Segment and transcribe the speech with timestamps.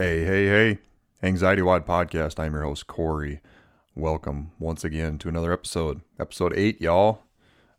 [0.00, 0.78] Hey, hey, hey.
[1.22, 2.40] Anxiety Wad Podcast.
[2.40, 3.42] I'm your host, Corey.
[3.94, 6.00] Welcome once again to another episode.
[6.18, 7.24] Episode 8, y'all.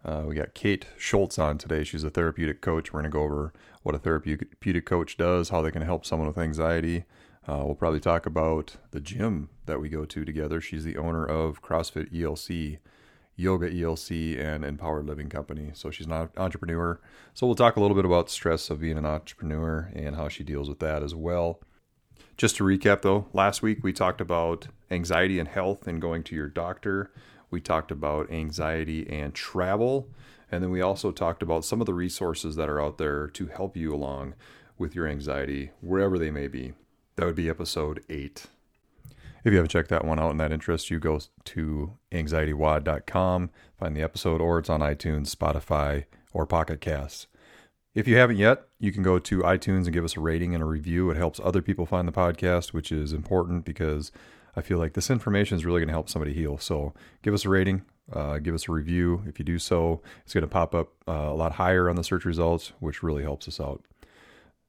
[0.05, 1.83] Uh, we got Cate Schultz on today.
[1.83, 2.93] She's a therapeutic coach.
[2.93, 6.27] We're going to go over what a therapeutic coach does, how they can help someone
[6.27, 7.05] with anxiety.
[7.47, 10.61] Uh, we'll probably talk about the gym that we go to together.
[10.61, 12.77] She's the owner of CrossFit ELC,
[13.35, 15.71] Yoga ELC, and Empowered Living Company.
[15.73, 17.01] So she's an entrepreneur.
[17.33, 20.43] So we'll talk a little bit about stress of being an entrepreneur and how she
[20.43, 21.61] deals with that as well.
[22.41, 26.35] Just to recap though, last week we talked about anxiety and health and going to
[26.35, 27.11] your doctor.
[27.51, 30.09] We talked about anxiety and travel.
[30.51, 33.45] And then we also talked about some of the resources that are out there to
[33.45, 34.33] help you along
[34.79, 36.73] with your anxiety, wherever they may be.
[37.15, 38.47] That would be episode eight.
[39.43, 43.95] If you haven't checked that one out and that interests you, go to anxietywad.com, find
[43.95, 47.27] the episode, or it's on iTunes, Spotify, or Pocket Casts.
[47.93, 50.63] If you haven't yet, you can go to iTunes and give us a rating and
[50.63, 51.11] a review.
[51.11, 54.13] It helps other people find the podcast, which is important because
[54.55, 56.57] I feel like this information is really going to help somebody heal.
[56.57, 59.23] So give us a rating, uh, give us a review.
[59.27, 62.03] If you do so, it's going to pop up uh, a lot higher on the
[62.03, 63.83] search results, which really helps us out.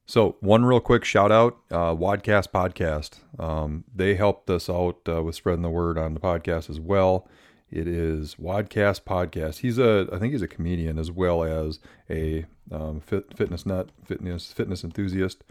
[0.05, 3.19] So, one real quick shout out uh, WODcast Podcast.
[3.41, 7.25] Um, they helped us out uh, with spreading the word on the podcast as well.
[7.73, 9.61] It is WODcast Podcast.
[9.61, 13.89] He's a, I think he's a comedian as well as a um, fit, fitness nut,
[14.05, 15.43] fitness fitness enthusiast.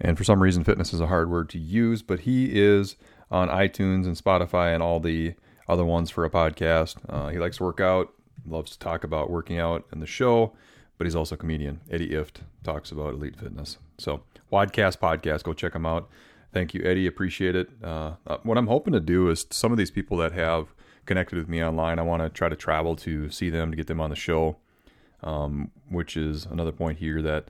[0.00, 2.96] And for some reason, fitness is a hard word to use, but he is
[3.30, 5.34] on iTunes and Spotify and all the
[5.68, 6.96] other ones for a podcast.
[7.10, 8.14] Uh, he likes to work out,
[8.46, 10.54] loves to talk about working out in the show,
[10.96, 11.82] but he's also a comedian.
[11.90, 13.76] Eddie Ifft talks about elite fitness.
[13.98, 16.08] So, WODcast Podcast, go check him out.
[16.54, 17.06] Thank you, Eddie.
[17.06, 17.68] Appreciate it.
[17.82, 20.73] Uh, uh, what I'm hoping to do is some of these people that have
[21.06, 23.86] connected with me online, I want to try to travel to see them to get
[23.86, 24.56] them on the show,
[25.22, 27.48] um, which is another point here that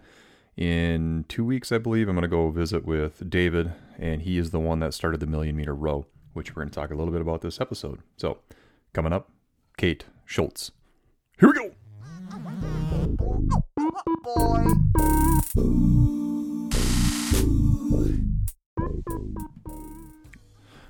[0.56, 4.50] in two weeks, I believe, I'm going to go visit with David, and he is
[4.50, 7.12] the one that started the million meter row, which we're going to talk a little
[7.12, 8.00] bit about this episode.
[8.16, 8.38] So,
[8.92, 9.30] coming up,
[9.76, 10.70] Cate Schultz.
[11.40, 11.70] Here we go.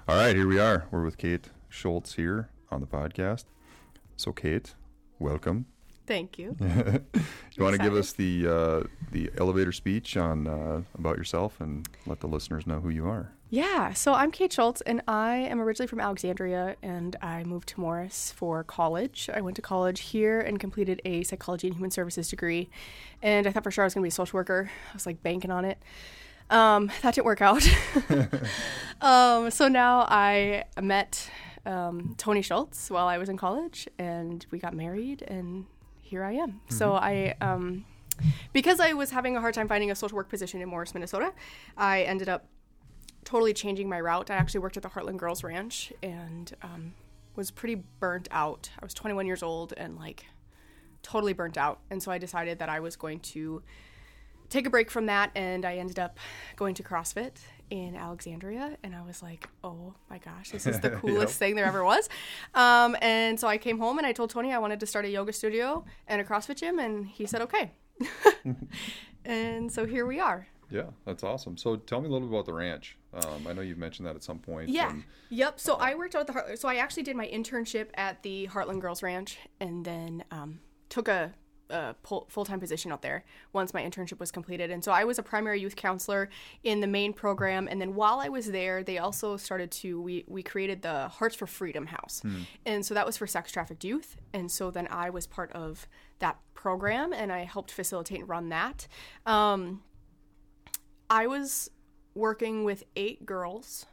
[0.07, 0.87] All right, here we are.
[0.91, 3.45] We're with Cate Schultz here on the podcast.
[4.17, 4.75] So, Cate,
[5.19, 5.67] welcome.
[6.07, 6.55] Thank you.
[6.61, 11.89] you want to give us the uh, the elevator speech on uh, about yourself and
[12.07, 13.33] let the listeners know who you are?
[13.49, 17.81] Yeah, so I'm Cate Schultz, and I am originally from Alexandria, and I moved to
[17.81, 19.31] Morris for college.
[19.33, 22.69] I went to college here and completed a psychology and human services degree,
[23.23, 24.71] and I thought for sure I was going to be a social worker.
[24.91, 25.79] I was like banking on it.
[26.51, 27.67] Um, that didn't work out.
[29.01, 31.31] um, so now I met
[31.67, 35.67] um, Tony Schultz while I was in college, and we got married, and
[36.03, 36.53] here I am.
[36.53, 36.75] Mm-hmm.
[36.75, 37.85] So I, um,
[38.53, 41.33] because I was having a hard time finding a social work position in Morris, Minnesota,
[41.77, 42.47] I ended up
[43.25, 44.31] totally changing my route.
[44.31, 46.95] I actually worked at the Heartland Girls Ranch and um,
[47.37, 48.71] was pretty burnt out.
[48.81, 50.27] I was 21 years old and like
[51.03, 53.63] totally burnt out, and so I decided that I was going to
[54.55, 56.19] take a break from that, and I ended up
[56.57, 57.33] going to CrossFit
[57.71, 61.39] in Alexandria, and I was like, "Oh my gosh, this is the coolest yep.
[61.39, 62.09] thing there ever was."
[62.55, 65.09] Um, and so I came home and I told Tony I wanted to start a
[65.09, 67.73] yoga studio and a CrossFit gym, and he said, "Okay."
[69.25, 70.47] and so here we are.
[70.71, 71.57] Yeah, that's awesome.
[71.57, 72.97] So tell me a little bit about the ranch.
[73.13, 74.71] Um, I know you've mentioned that at some point.
[74.71, 74.91] Yeah.
[74.91, 75.61] And, yep.
[75.61, 78.23] So uh, I worked out at the Heart- so I actually did my internship at
[78.23, 81.35] the Heartland Girls Ranch, and then um, took a
[81.75, 84.71] a full time position out there once my internship was completed.
[84.71, 86.31] And so I was a primary youth counselor
[86.63, 87.69] in the main program.
[87.69, 91.35] And then while I was there, they also started to, we, we created the Hearts
[91.35, 92.21] for Freedom House.
[92.23, 92.43] Hmm.
[92.65, 94.17] And so that was for sex trafficked youth.
[94.33, 95.89] And so then I was part of
[96.21, 98.87] that program and I helped facilitate and run that.
[99.27, 99.83] Um,
[101.11, 101.71] I was
[102.15, 103.87] working with eight girls.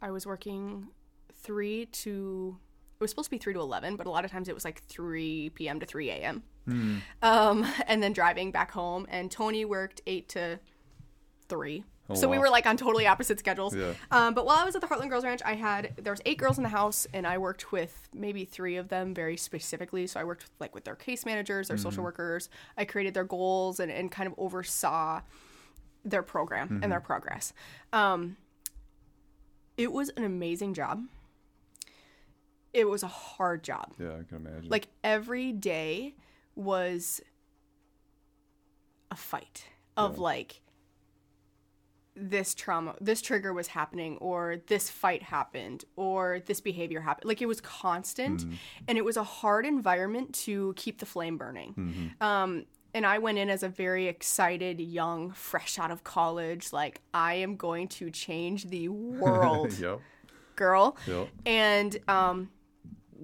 [0.00, 0.88] I was working
[1.32, 2.58] three to
[3.00, 4.64] it was supposed to be 3 to 11 but a lot of times it was
[4.64, 7.00] like 3 p.m to 3 a.m Mm.
[7.22, 9.06] Um, and then driving back home.
[9.08, 10.58] And Tony worked eight to
[11.48, 11.84] three.
[12.10, 12.32] Oh, so wow.
[12.32, 13.74] we were like on totally opposite schedules.
[13.74, 13.92] Yeah.
[14.10, 16.36] Um, but while I was at the Heartland Girls Ranch, I had there was eight
[16.38, 20.06] girls in the house, and I worked with maybe three of them very specifically.
[20.06, 21.84] So I worked with, like with their case managers, their mm-hmm.
[21.84, 22.48] social workers.
[22.76, 25.20] I created their goals and, and kind of oversaw
[26.04, 26.82] their program mm-hmm.
[26.82, 27.52] and their progress.
[27.92, 28.36] Um,
[29.76, 31.04] it was an amazing job.
[32.72, 33.94] It was a hard job.
[33.98, 34.68] Yeah, I can imagine.
[34.68, 36.14] Like every day
[36.54, 37.20] was
[39.10, 39.66] a fight
[39.96, 40.22] of yeah.
[40.22, 40.60] like
[42.14, 47.40] this trauma this trigger was happening or this fight happened or this behavior happened like
[47.40, 48.54] it was constant mm-hmm.
[48.86, 52.22] and it was a hard environment to keep the flame burning mm-hmm.
[52.22, 57.00] um, and I went in as a very excited, young, fresh out of college, like
[57.14, 60.00] I am going to change the world yep.
[60.56, 60.96] girl.
[61.06, 61.28] Yep.
[61.46, 62.50] And um,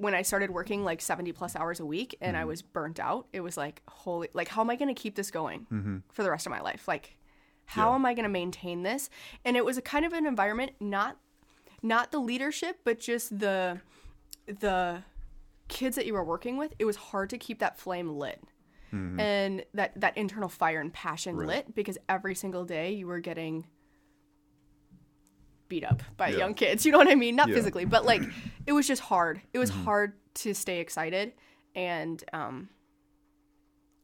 [0.00, 2.43] when I started working like 70 plus hours a week and Mm-hmm.
[2.43, 5.15] I was burnt out, it was like, holy, like, how am I going to keep
[5.17, 6.87] this going for the rest of my life?
[6.89, 7.17] Like,
[7.67, 7.91] how Mm-hmm.
[7.91, 7.95] Yeah.
[7.97, 9.11] am I going to maintain this?
[9.45, 11.19] And it was a kind of an environment, not,
[11.83, 13.81] not the leadership, but just the,
[14.47, 15.03] the
[15.69, 16.73] kids that you were working with.
[16.79, 18.43] It was hard to keep that flame lit.
[18.91, 21.41] And that, that internal fire and passion Mm-hmm.
[21.41, 21.49] Right.
[21.67, 23.67] lit because every single day you were getting
[25.69, 26.38] beat up by Yeah.
[26.38, 26.85] young kids.
[26.87, 27.37] You know what I mean?
[27.37, 27.55] Not Yeah.
[27.56, 28.23] physically, but like
[28.67, 29.38] it was just hard.
[29.38, 29.61] It Mm-hmm.
[29.61, 31.32] was hard to stay excited,
[31.75, 32.69] and um,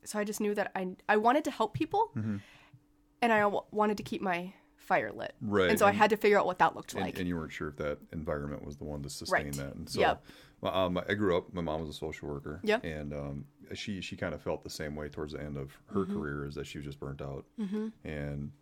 [0.04, 3.96] so I just knew that I I wanted to help people, and I w- wanted
[3.98, 5.32] to keep my fire lit.
[5.42, 5.50] Mm-hmm.
[5.54, 7.18] Right, And so I had to figure out what that looked And, like.
[7.18, 9.52] and you weren't sure if that environment was the one to sustain Right.
[9.54, 9.74] that.
[9.76, 10.24] And so, Yep.
[10.64, 11.54] um, I grew up.
[11.54, 12.60] My mom was a social worker.
[12.64, 12.84] Yep.
[12.84, 16.00] And um, she she kind of felt the same way towards the end of her
[16.00, 16.12] Mm-hmm.
[16.20, 17.46] career, is that she was just burnt out.
[17.58, 17.88] Mm-hmm.
[18.04, 18.52] And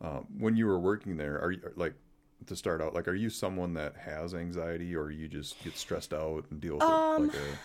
[0.00, 1.92] um, when you were working there, are you like
[2.46, 2.94] to start out?
[2.94, 6.74] Like, are you someone that has anxiety, or you just get stressed out and deal
[6.74, 7.26] with Um, it?
[7.28, 7.58] Like a,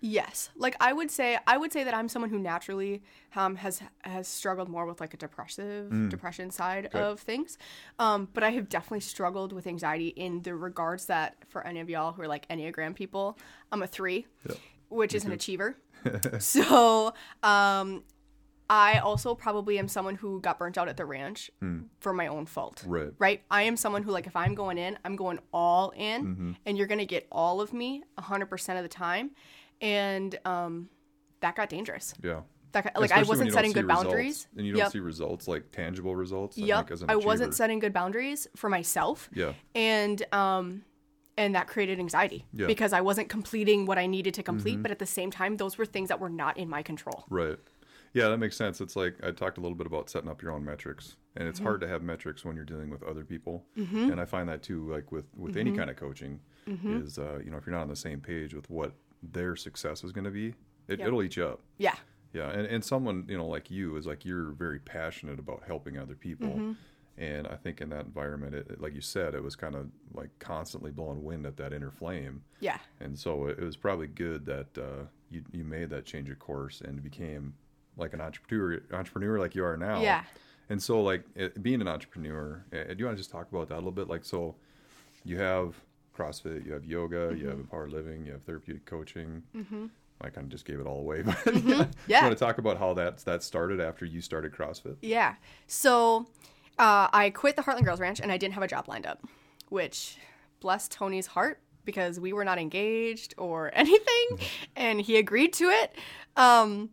[0.00, 3.02] Yes, like I would say, I would say that I'm someone who naturally
[3.36, 6.10] um, has has struggled more with like a depressive Mm.
[6.10, 7.56] depression side of things,
[7.98, 11.88] um, but I have definitely struggled with anxiety in the regards that for any of
[11.88, 13.38] y'all who are like Enneagram people,
[13.72, 14.58] I'm a three, Yep.
[14.90, 15.78] which is an achiever.
[16.38, 18.02] so um,
[18.70, 21.50] I also probably am someone who got burnt out at the ranch
[22.00, 22.82] for my own fault.
[22.86, 23.10] Right.
[23.18, 23.42] Right.
[23.50, 26.52] I am someone who like if I'm going in, I'm going all in, Mm-hmm.
[26.66, 29.32] and you're gonna get all of me 100 percent of the time,
[29.80, 30.88] and um,
[31.40, 32.14] that got dangerous.
[32.22, 32.40] yeah.
[32.72, 34.48] That got, like I Especially when wasn't setting good results, boundaries.
[34.56, 34.92] and you don't Yep.
[34.92, 36.58] see results like tangible results.
[36.58, 36.88] I, Yep.
[36.88, 39.30] think, I wasn't setting good boundaries for myself.
[39.32, 39.52] Yeah.
[39.76, 40.84] And um
[41.36, 42.60] and that created anxiety Yeah.
[42.62, 42.66] Mm-hmm.
[42.68, 45.78] because I wasn't completing what I needed to complete, but at the same time those
[45.78, 47.24] were things that were not in my control.
[47.30, 47.58] Right.
[48.14, 48.80] Yeah, that makes sense.
[48.80, 51.58] It's like I talked a little bit about setting up your own metrics, and it's
[51.58, 51.88] hard mm-hmm.
[51.88, 53.64] to have metrics when you're dealing with other people.
[53.76, 54.12] Mm-hmm.
[54.12, 55.78] And I find that too, like with with any mm-hmm.
[55.80, 58.70] kind of coaching, is uh, you know if you're not on the same page with
[58.70, 60.54] what their success is going to be,
[60.88, 61.08] it, Yep.
[61.08, 61.60] it'll eat you up.
[61.76, 61.96] Yeah.
[62.32, 65.98] Yeah, and, and someone you know like you is like you're very passionate about helping
[65.98, 66.76] other people,
[67.16, 69.88] and I think in that environment, it, it- like you said, it was kind of
[70.12, 72.42] like constantly blowing wind at that inner flame.
[72.60, 72.78] Yeah.
[73.00, 76.80] And so it was probably good that uh, you you made that change of course
[76.80, 77.54] and became
[77.96, 80.00] like an entrepreneur entrepreneur like you are now.
[80.02, 80.24] Yeah.
[80.70, 83.68] And so like it, being an entrepreneur, uh, do you want to just talk about
[83.68, 84.08] that a little bit?
[84.08, 84.54] Like so,
[85.24, 85.74] you have
[86.16, 87.48] CrossFit, you have yoga, you Mm-hmm.
[87.48, 89.42] have empowered living, you have therapeutic coaching.
[89.54, 89.86] Mm-hmm.
[90.20, 91.90] I kind of just gave it all away, but Mm-hmm.
[92.06, 92.20] Yeah.
[92.20, 94.96] you want to talk about how that that started after you started CrossFit?
[95.02, 95.34] Yeah.
[95.66, 96.26] So
[96.78, 99.22] uh, I quit the Heartland Girls Ranch and I didn't have a job lined up,
[99.68, 100.16] which
[100.60, 104.38] blessed Tony's heart because we were not engaged or anything,
[104.76, 105.92] and he agreed to it.
[106.36, 106.90] Um,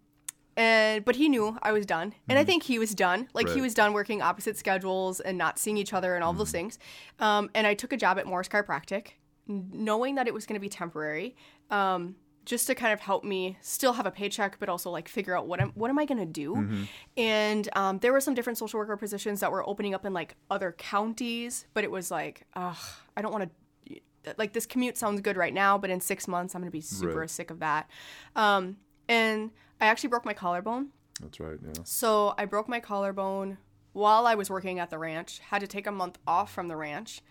[0.57, 3.27] and but he knew I was done, and I think he was done.
[3.33, 6.51] Like he was done working opposite schedules and not seeing each other and all those
[6.51, 6.77] things.
[7.19, 9.11] Um, and I took a job at Morris Chiropractic,
[9.47, 11.35] knowing that it was going to be temporary.
[11.69, 15.37] Um, just to kind of help me still have a paycheck, but also like figure
[15.37, 16.67] out what am what am I gonna do.
[17.15, 20.35] And um, there were some different social worker positions that were opening up in like
[20.49, 22.75] other counties, but it was like, ugh,
[23.15, 23.99] I don't want to.
[24.37, 27.19] Like this commute sounds good right now, but in six months I'm gonna be super
[27.21, 27.29] Right.
[27.29, 27.89] sick of that.
[28.35, 28.77] Um,
[29.07, 29.51] and
[29.81, 30.89] I actually broke my collarbone.
[31.21, 31.57] That's right.
[31.61, 31.81] Yeah.
[31.83, 33.57] So I broke my collarbone
[33.93, 35.39] while I was working at the ranch.
[35.39, 37.21] Had to take a month off from the ranch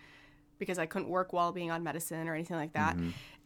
[0.59, 2.95] because I couldn't work while being on medicine or anything like that.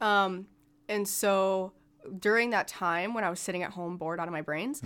[0.02, 0.48] Um,
[0.90, 1.72] and so
[2.20, 4.82] during that time when I was sitting at home bored out of my brains,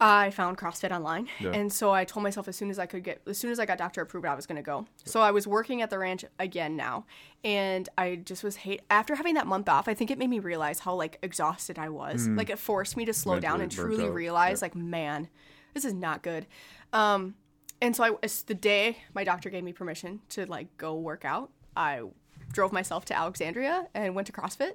[0.00, 1.28] I found CrossFit online.
[1.38, 1.52] Yeah.
[1.52, 3.64] And so I told myself as soon as I could get, as soon as I
[3.66, 4.86] got doctor approved, I was going to go.
[5.04, 7.06] So I was working at the ranch again now.
[7.44, 10.40] And I just was hate, after having that month off, I think it made me
[10.40, 12.26] realize how like exhausted I was.
[12.28, 14.14] Like it forced me to slow down and truly out.
[14.14, 14.64] realize Yeah.
[14.66, 15.28] like, man,
[15.74, 16.46] this is not good.
[16.92, 17.34] Um,
[17.80, 21.24] and so I, it's the day my doctor gave me permission to like go work
[21.24, 22.02] out, I
[22.52, 24.74] drove myself to Alexandria and went to CrossFit.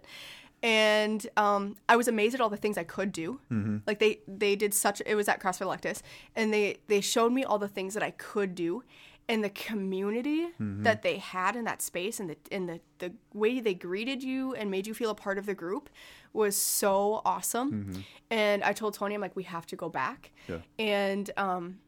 [0.61, 3.39] And um, I was amazed at all the things I could do.
[3.87, 6.01] Like they they did such it was at CrossFit Electus,
[6.35, 8.83] and they they showed me all the things that I could do,
[9.29, 10.47] and the community
[10.83, 14.53] that they had in that space, and the and the the way they greeted you
[14.55, 15.89] and made you feel a part of the group
[16.33, 18.03] was so awesome.
[18.29, 20.31] And I told Tony, I'm like, we have to go back.
[20.47, 20.57] Yeah.
[20.77, 21.79] And um,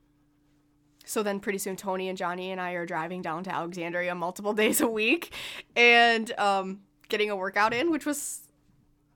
[1.06, 4.54] so then pretty soon Tony and Johnny and I are driving down to Alexandria multiple
[4.64, 5.34] days a week
[5.76, 8.48] and um, getting a workout in, which was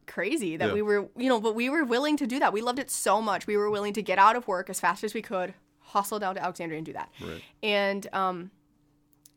[0.07, 0.73] crazy that Yeah.
[0.73, 2.53] we were, you know, but we were willing to do that.
[2.53, 3.47] We loved it so much.
[3.47, 6.35] We were willing to get out of work as fast as we could, hustle down
[6.35, 7.09] to Alexandria and do that.
[7.21, 7.41] Right.
[7.63, 8.51] And um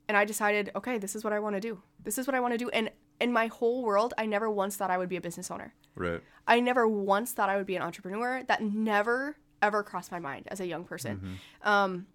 [0.09, 1.83] and I decided, okay, this is what I want to do.
[2.03, 2.71] This is what I want to do.
[2.71, 5.75] And in my whole world, I never once thought I would be a business owner.
[5.95, 6.23] Right.
[6.47, 8.43] I never once thought I would be an entrepreneur.
[8.45, 11.39] That never ever crossed my mind as a young person.
[11.63, 12.07] Um,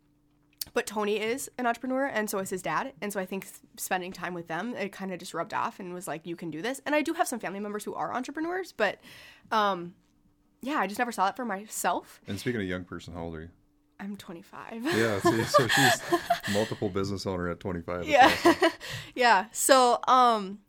[0.73, 2.93] but Tony is an entrepreneur, and so is his dad.
[3.01, 5.93] And so I think spending time with them, it kind of just rubbed off and
[5.93, 6.81] was like, you can do this.
[6.85, 8.99] And I do have some family members who are entrepreneurs, but
[9.51, 9.93] um,
[10.61, 12.21] yeah, I just never saw that for myself.
[12.27, 13.49] And speaking of young person, how old are you?
[13.99, 14.83] I'm 25.
[14.97, 16.01] Yeah, see, so she's
[16.53, 18.05] multiple business owner at 25.
[18.05, 18.71] That's yeah awesome.
[19.15, 20.59] yeah so um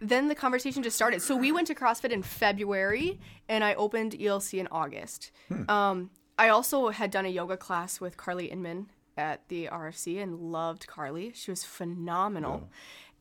[0.00, 4.12] then the conversation just started so we went to crossfit in february and i opened
[4.12, 5.30] elc in august
[5.68, 10.38] um i also had done a yoga class with carly inman at the rfc and
[10.40, 11.32] loved carly.
[11.34, 12.68] She was phenomenal.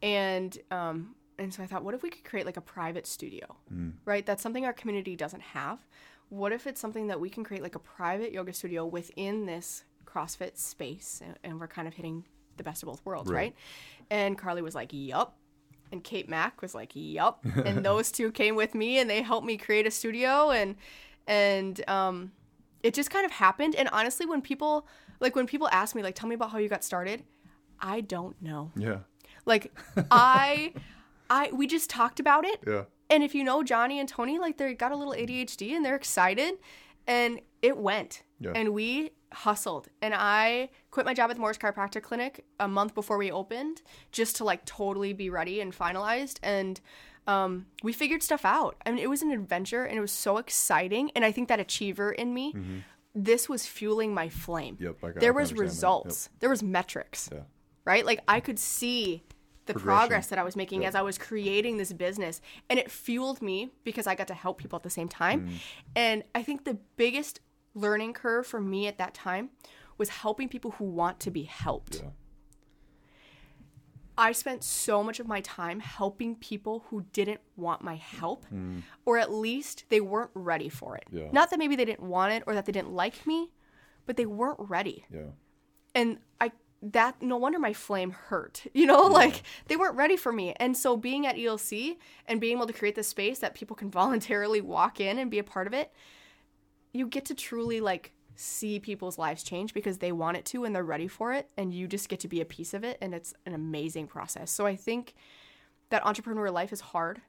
[0.01, 3.45] And um and so i thought what if we could create like a private studio?
[4.05, 4.25] Right?
[4.25, 5.79] That's something our community doesn't have.
[6.29, 9.83] What if it's something that we can create like a private yoga studio within this
[10.05, 11.21] CrossFit space?
[11.23, 12.25] And, and we're kind of hitting
[12.57, 13.35] the best of both worlds, Right.
[13.37, 13.55] right?
[14.09, 15.37] And Carly was like, "Yup."
[15.91, 19.45] And Kate Mack was like, "Yup." and those two came with me and they helped
[19.45, 20.49] me create a studio.
[20.49, 20.75] And
[21.27, 22.31] and um
[22.83, 24.87] it just kind of happened and honestly when people
[25.19, 27.23] like when people ask me like tell me about how you got started,
[27.79, 28.71] I don't know.
[28.75, 28.99] Yeah,
[29.45, 29.73] Like
[30.11, 30.73] I
[31.29, 34.57] I we just talked about it yeah, and if you know Johnny and Tony, like
[34.57, 36.55] they got a little ADHD and they're excited,
[37.07, 38.23] and it went.
[38.39, 38.51] Yeah.
[38.55, 39.87] And we hustled.
[40.01, 43.81] And I quit my job at the Morris Chiropractic Clinic a month before we opened,
[44.11, 46.39] just to like totally be ready and finalized.
[46.43, 46.79] And
[47.27, 48.75] um, we figured stuff out.
[48.85, 51.11] I mean, it was an adventure and it was so exciting.
[51.15, 52.53] And I think that achiever in me,
[53.15, 54.75] this was fueling my flame.
[54.75, 54.83] Mm-hmm.
[54.83, 56.29] Yep, I got- there was results.
[56.39, 57.41] There was metrics yeah.
[57.85, 58.05] right?
[58.05, 59.23] Like I could see
[59.65, 63.41] the progress that I was making as I was creating this business, and it fueled
[63.41, 65.47] me because I got to help people at the same time.
[65.47, 65.53] Mm.
[65.95, 67.39] And I think the biggest
[67.73, 69.49] learning curve for me at that time
[69.97, 72.01] was helping people who want to be helped.
[72.03, 72.09] Yeah.
[74.17, 78.45] I spent so much of my time helping people who didn't want my help,
[79.05, 81.05] or at least they weren't ready for it.
[81.11, 81.17] Mm.
[81.19, 81.27] Yeah.
[81.31, 83.51] Not that maybe they didn't want it or that they didn't like me,
[84.05, 85.31] but they weren't ready Yeah.
[85.95, 86.51] and I
[86.81, 88.65] that no wonder my flame hurt.
[88.73, 90.53] You know, like they weren't ready for me.
[90.59, 91.95] And so being at ELC
[92.27, 95.39] and being able to create this space that people can voluntarily walk in and be
[95.39, 95.91] a part of it,
[96.93, 100.75] you get to truly like see people's lives change because they want it to and
[100.75, 103.13] they're ready for it and you just get to be a piece of it and
[103.13, 104.49] it's an amazing process.
[104.51, 105.13] So I think
[105.89, 107.21] that entrepreneur life is hard.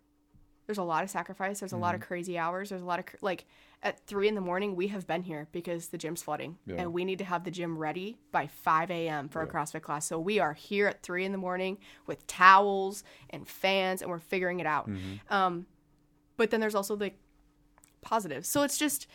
[0.67, 1.61] There's a lot of sacrifice.
[1.61, 2.71] There's a lot of crazy hours.
[2.71, 3.45] There's a lot of cr- like
[3.83, 4.75] at three in the morning.
[4.77, 6.77] We have been here because the gym's flooding, Yeah.
[6.79, 9.29] and we need to have the gym ready by 5 a.m.
[9.29, 10.07] for a CrossFit class.
[10.07, 14.19] So we are here at three in the morning with towels and fans, and we're
[14.21, 14.89] figuring it out.
[15.29, 15.67] Um,
[16.39, 17.13] but then there's also the
[18.01, 18.49] positives.
[18.49, 19.07] So it's just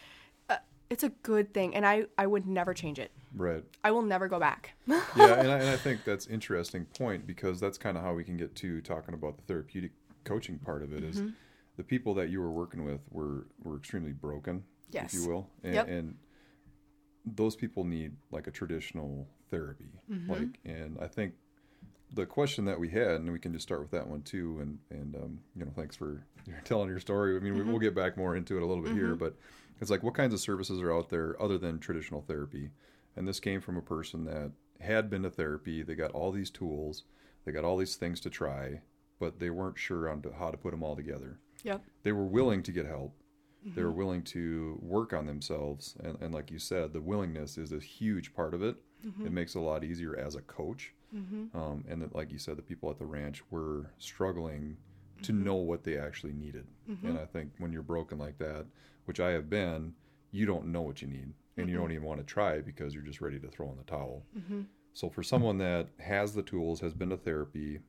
[0.89, 3.11] it's a good thing, and I I would never change it.
[3.35, 3.63] Right.
[3.83, 4.73] I will never go back.
[4.87, 4.99] yeah,
[5.39, 8.37] and I, and I think that's interesting point because that's kind of how we can
[8.37, 9.91] get to talking about the therapeutic
[10.23, 11.29] coaching part of it is Mm-hmm.
[11.77, 15.13] the people that you were working with were were extremely broken, Yes.
[15.13, 15.87] if you will, and, Yep.
[15.87, 16.15] and
[17.25, 20.31] those people need like a traditional therapy, Mm-hmm.
[20.31, 21.33] like, and I think
[22.15, 24.79] the question that we had, and we can just start with that one too, and
[24.89, 26.23] and um, you know, thanks for
[26.63, 27.35] telling your story.
[27.35, 27.69] I mean, Mm-hmm.
[27.69, 29.35] we'll get back more into it a little bit here, but
[29.81, 32.71] it's like what kinds of services are out there other than traditional therapy?
[33.15, 35.83] And this came from a person that had been to therapy.
[35.83, 37.03] They got all these tools,
[37.45, 38.81] they got all these things to try,
[39.19, 41.39] but they weren't sure on how to put them all together.
[41.63, 41.83] Yep.
[42.03, 43.15] They were willing to get help.
[43.75, 43.97] They were mm-hmm.
[43.97, 48.33] willing to work on themselves, and, and like you said, the willingness is a huge
[48.33, 48.77] part of it.
[49.05, 49.25] Mm-hmm.
[49.25, 50.93] It makes it a lot easier as a coach.
[51.13, 51.57] Mm-hmm.
[51.57, 54.77] Um, and that, like you said, the people at the ranch were struggling
[55.23, 56.65] to know what they actually needed.
[57.03, 58.65] And I think when you're broken like that,
[59.09, 59.93] which I have been,
[60.29, 63.01] you don't know what you need, and you don't even want to try because you're
[63.01, 64.23] just ready to throw in the towel.
[64.93, 67.79] So for someone that has the tools, has been to therapy,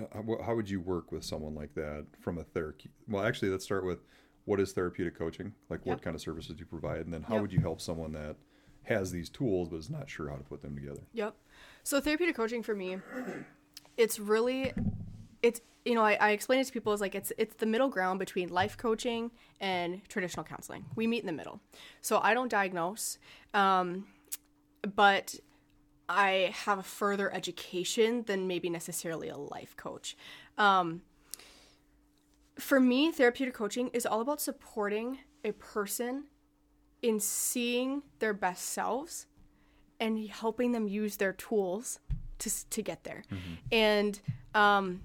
[0.00, 2.88] uh, how, how would you work with someone like that from a therapy?
[3.08, 3.98] Well, actually, let's start with
[4.44, 5.54] what is therapeutic coaching?
[5.68, 7.00] Like, what kind of services do you provide?
[7.00, 7.42] And then how Yep.
[7.42, 8.36] would you help someone that
[8.84, 11.02] has these tools but is not sure how to put them together?
[11.14, 11.34] Yep.
[11.82, 12.98] So therapeutic coaching for me,
[13.96, 14.72] it's really,
[15.42, 17.88] it's you know I, I explain it to people as like it's it's the middle
[17.88, 20.84] ground between life coaching and traditional counseling.
[20.96, 21.60] We meet in the middle.
[22.00, 23.18] So I don't diagnose,
[23.52, 24.06] um,
[24.94, 25.34] but
[26.08, 30.16] I have a further education than maybe necessarily a life coach.
[30.58, 31.02] Um,
[32.58, 36.24] for me, therapeutic coaching is all about supporting a person
[37.02, 39.26] in seeing their best selves
[40.00, 41.98] and helping them use their tools
[42.38, 43.24] to to get there.
[43.72, 44.20] And
[44.54, 45.00] um,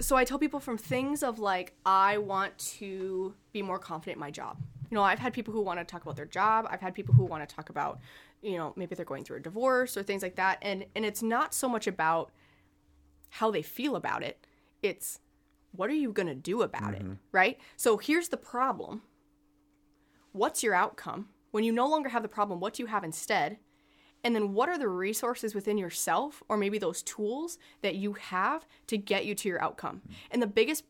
[0.00, 4.20] so I tell people from things of like I want to be more confident in
[4.20, 4.58] my job.
[4.90, 6.66] You know, I've had people who want to talk about their job.
[6.70, 8.00] I've had people who want to talk about,
[8.42, 10.58] you know, maybe they're going through a divorce or things like that.
[10.62, 12.30] And and it's not so much about
[13.30, 14.46] how they feel about it.
[14.82, 15.20] It's
[15.72, 17.14] what are you going to do about it, mm-hmm.
[17.32, 17.58] right?
[17.76, 19.02] So here's the problem.
[20.32, 21.28] what's your outcome?
[21.52, 23.58] When you no longer have the problem, what do you have instead?
[24.24, 28.66] And then what are the resources within yourself or maybe those tools that you have
[28.86, 30.00] to get you to your outcome?
[30.08, 30.14] Mm.
[30.32, 30.84] And the biggest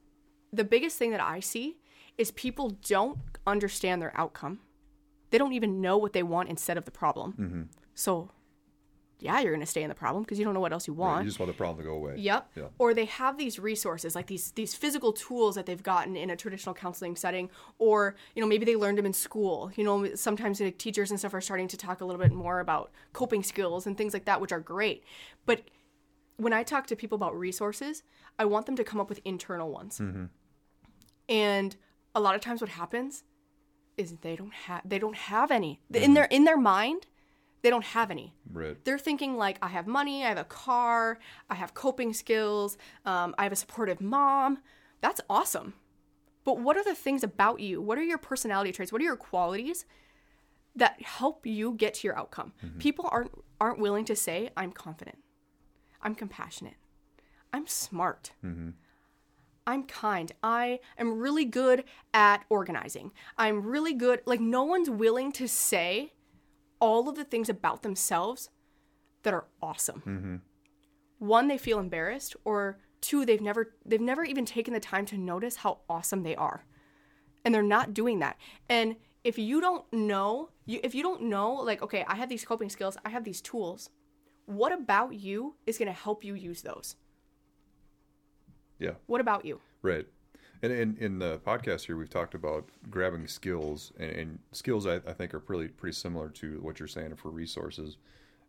[0.53, 1.79] the biggest thing that I see
[2.17, 4.61] is people don't understand their outcome.
[5.31, 7.33] They don't even know what they want instead of the problem.
[7.33, 7.63] Mm-hmm.
[7.97, 8.31] So
[9.25, 10.93] yeah, you're going to stay in the problem because you don't know what else you
[10.93, 11.25] want.
[11.25, 12.17] You just want the problem to go away.
[12.19, 12.51] Yep.
[12.55, 12.65] Yeah.
[12.79, 16.37] Or they have these resources, like these these physical tools that they've gotten in a
[16.37, 19.73] traditional counseling setting, or you know maybe they learned them in school.
[19.77, 22.61] You know, sometimes like, teachers and stuff are starting to talk a little bit more
[22.61, 25.05] about coping skills and things like that, which are great.
[25.47, 25.63] But
[26.37, 28.03] when I talk to people about resources,
[28.39, 29.99] I want them to come up with internal ones.
[29.99, 30.27] Mm-hmm.
[31.31, 31.77] And
[32.15, 33.25] a lot of times, what happens
[33.97, 36.15] is they don't have they don't have any in mm-hmm.
[36.15, 37.07] their in their mind.
[37.65, 38.77] They don't have any Right.
[38.85, 41.19] they're thinking like i have money i have a car
[41.51, 44.59] i have coping skills um, i have a supportive mom
[45.01, 45.73] that's awesome
[46.45, 49.17] but what are the things about you what are your personality traits what are your
[49.17, 49.87] qualities
[50.77, 53.31] that help you get to your outcome people aren't
[53.61, 55.19] aren't willing to say i'm confident
[56.03, 56.77] i'm compassionate
[57.55, 58.33] i'm smart
[59.67, 60.31] I'm kind.
[60.43, 63.13] I am really good at organizing.
[63.39, 64.21] I'm really good.
[64.27, 66.13] Like, no one's willing to say
[66.85, 68.51] all of the things about themselves
[69.23, 70.03] that are awesome.
[70.07, 70.37] Mm-hmm.
[71.19, 75.17] One, they feel embarrassed, or two, they've never they've never even taken the time to
[75.17, 76.67] notice how awesome they are,
[77.43, 78.37] and they're not doing that.
[78.69, 82.45] And if you don't know, you if you don't know, like, okay, I have these
[82.45, 83.89] coping skills, I have these tools.
[84.45, 86.97] What about you is going to help you use those?
[88.79, 88.97] Yeah.
[89.07, 89.61] What about you?
[89.81, 90.07] Right.
[90.65, 94.95] And in, in the podcast here, we've talked about grabbing skills, and, and skills I,
[94.97, 97.99] I think are pretty pretty similar to what you're saying for resources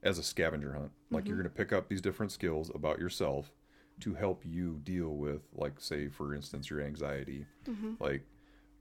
[0.02, 0.92] as a scavenger hunt.
[1.12, 1.44] Like you're mm-hmm.
[1.44, 3.52] going to pick up these different skills about yourself
[4.00, 7.46] to help you deal with, like, say, for instance, your anxiety.
[7.70, 7.96] Mm-hmm.
[8.00, 8.24] Like,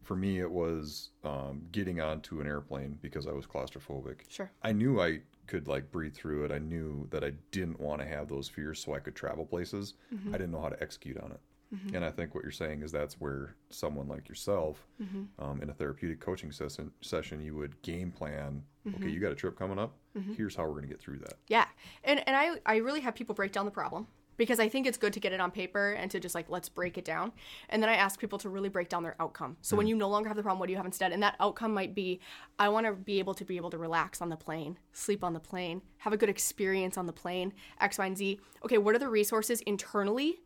[0.04, 4.20] for me, it was um, getting onto an airplane because I was claustrophobic.
[4.28, 4.50] Sure.
[4.62, 6.52] I knew I could like breathe through it.
[6.52, 9.94] I knew that I didn't want to have those fears so I could travel places.
[10.14, 10.28] Mm-hmm.
[10.34, 11.40] I didn't know how to execute on it.
[11.74, 11.96] Mm-hmm.
[11.96, 15.24] And I think what you're saying is that's where someone like yourself, mm-hmm.
[15.42, 18.62] um, in a therapeutic coaching session, session, you would game plan.
[18.86, 19.08] Okay, mm-hmm.
[19.08, 19.94] you got a trip coming up.
[20.36, 21.34] Here's how we're going to get through that.
[21.48, 21.66] Yeah.
[22.04, 24.06] And and I I really have people break down the problem
[24.36, 26.68] because I think it's good to get it on paper and to just like let's
[26.68, 27.32] break it down.
[27.68, 29.56] And then I ask people to really break down their outcome.
[29.62, 31.12] So when you no longer have the problem, what do you have instead?
[31.12, 32.20] And that outcome might be
[32.58, 35.32] I want to be able to be able to relax on the plane, sleep on
[35.32, 38.40] the plane, have a good experience on the plane, X, Y, and Z.
[38.64, 40.40] Okay, what are the resources internally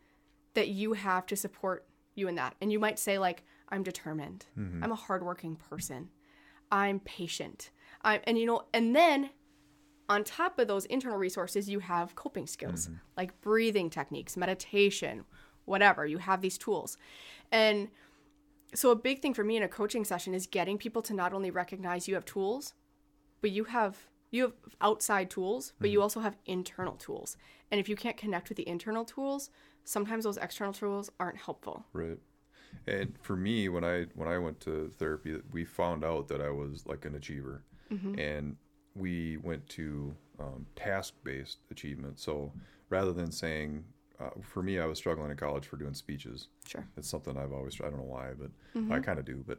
[0.58, 2.56] that you have to support you in that?
[2.60, 4.46] And you might say like I'm determined.
[4.58, 4.82] Mm-hmm.
[4.82, 6.08] I'm a hardworking person.
[6.72, 7.70] I'm patient.
[8.02, 9.30] I and you know, and then
[10.08, 12.96] on top of those internal resources, you have coping skills mm-hmm.
[13.16, 15.24] like breathing techniques, meditation,
[15.64, 16.04] whatever.
[16.06, 16.96] You have these tools.
[17.52, 17.88] And
[18.74, 21.32] so, a big thing for me in a coaching session is getting people to not
[21.32, 22.74] only recognize you have tools,
[23.40, 26.02] but you have you have outside tools, but you mm-hmm.
[26.02, 27.36] also have internal tools.
[27.70, 29.50] And if you can't connect with the internal tools,
[29.88, 31.84] sometimes those external tools aren't helpful.
[31.92, 32.18] Right.
[32.86, 36.50] And for me, when I when I went to therapy, we found out that I
[36.50, 37.62] was like an achiever,
[38.18, 38.56] and
[38.94, 42.20] we went to um, task based achievement.
[42.20, 42.52] So
[42.90, 43.84] rather than saying,
[44.20, 46.48] uh, for me, I was struggling in college for doing speeches.
[46.66, 46.86] Sure.
[46.98, 48.50] It's something I've always I don't know why, but
[48.92, 49.42] I kind of do.
[49.46, 49.58] But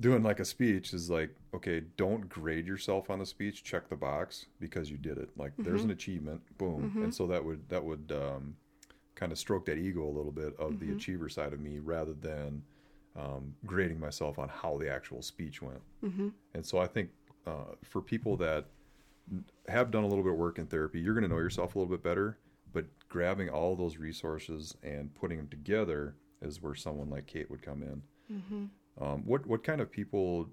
[0.00, 3.62] doing like a speech is like, okay, don't grade yourself on the speech.
[3.62, 5.30] Check the box because you did it.
[5.36, 7.00] Like there's an achievement, boom.
[7.04, 8.56] And so that would that would um,
[9.20, 12.14] kind of stroke that ego a little bit of the achiever side of me rather
[12.14, 12.62] than
[13.16, 15.82] um, grading myself on how the actual speech went.
[16.02, 16.28] Mm-hmm.
[16.54, 17.10] And so I think
[17.46, 18.64] uh, for people that
[19.68, 21.78] have done a little bit of work in therapy, you're going to know yourself a
[21.78, 22.38] little bit better.
[22.72, 27.62] But grabbing all those resources and putting them together is where someone like Cate would
[27.62, 28.02] come in.
[29.00, 30.48] Um, what what kind of people,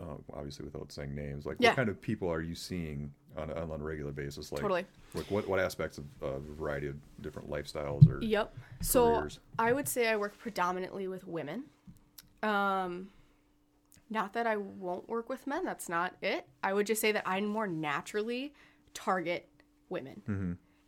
[0.00, 1.70] uh, obviously without saying names, like Yeah.
[1.70, 4.52] what kind of people are you seeing on a, on a regular basis?
[4.52, 4.84] Like Totally.
[5.14, 8.54] Like what what aspects of a variety of different lifestyles or Yep.
[8.82, 9.28] So.
[9.58, 11.64] I would say I work predominantly with women.
[12.42, 13.08] Um,
[14.10, 15.64] not that I won't work with men.
[15.64, 16.46] That's not it.
[16.62, 18.54] I would just say that I more naturally
[18.94, 19.48] target
[19.88, 20.22] women.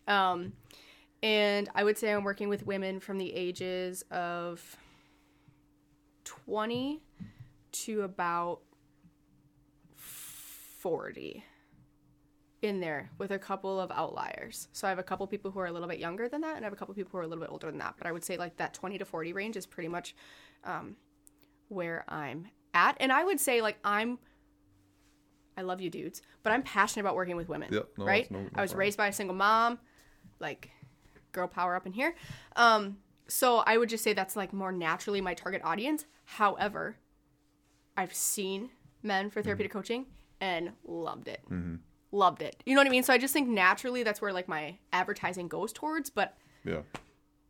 [0.08, 0.52] Um,
[1.22, 4.76] and I would say I'm working with women from the ages of
[6.24, 7.02] 20
[7.72, 8.60] to about
[9.96, 11.44] 40
[12.62, 14.68] in there with a couple of outliers.
[14.72, 16.64] So I have a couple people who are a little bit younger than that, and
[16.64, 17.94] I have a couple people who are a little bit older than that.
[17.96, 20.14] But I would say like that 20 to 40 range is pretty much
[20.64, 20.96] um,
[21.68, 22.96] where I'm at.
[23.00, 24.18] And I would say like I'm,
[25.56, 27.72] I love you dudes, but I'm passionate about working with women.
[27.72, 28.30] Yep, no, right?
[28.30, 29.78] no- no I was raised by a single mom,
[30.38, 30.70] like
[31.32, 32.14] girl power up in here.
[32.56, 36.04] Um, so I would just say that's like more naturally my target audience.
[36.24, 36.96] However,
[37.96, 38.70] I've seen
[39.02, 40.06] men for therapeutic coaching
[40.40, 41.40] and loved it.
[41.50, 41.76] Mm-hmm.
[42.12, 42.62] Loved it.
[42.66, 43.02] You know what I mean?
[43.02, 46.10] So I just think naturally that's where like my advertising goes towards.
[46.10, 46.80] But Yeah.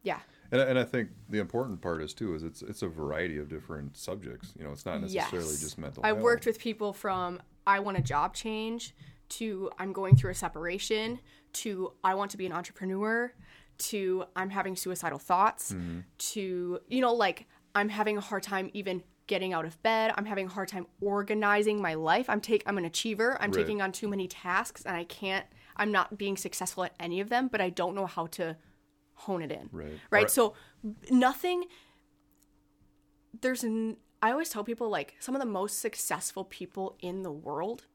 [0.03, 0.21] yeah,
[0.53, 3.49] And, and I think the important part is too is it's it's a variety of
[3.49, 4.53] different subjects.
[4.59, 5.61] You know, it's not necessarily yes.
[5.61, 6.05] just mental.
[6.05, 6.21] I health.
[6.21, 8.95] worked with people from I want a job change
[9.31, 11.21] to I'm going through a separation
[11.55, 13.33] to I want to be an entrepreneur
[13.79, 16.01] to I'm having suicidal thoughts Mm-hmm.
[16.19, 20.13] to you know like I'm having a hard time even getting out of bed.
[20.17, 22.29] I'm having a hard time organizing my life.
[22.29, 23.37] I'm take I'm an achiever.
[23.41, 23.61] I'm Right.
[23.61, 27.29] taking on too many tasks and I can't I'm not being successful at any of
[27.31, 28.57] them, but I don't know how to
[29.15, 29.69] hone it in.
[29.73, 29.99] Right.
[30.11, 30.25] Right?
[30.27, 30.55] Or- So
[31.11, 31.65] nothing
[33.41, 37.31] there's n- I always tell people like some of the most successful people in the
[37.33, 37.87] world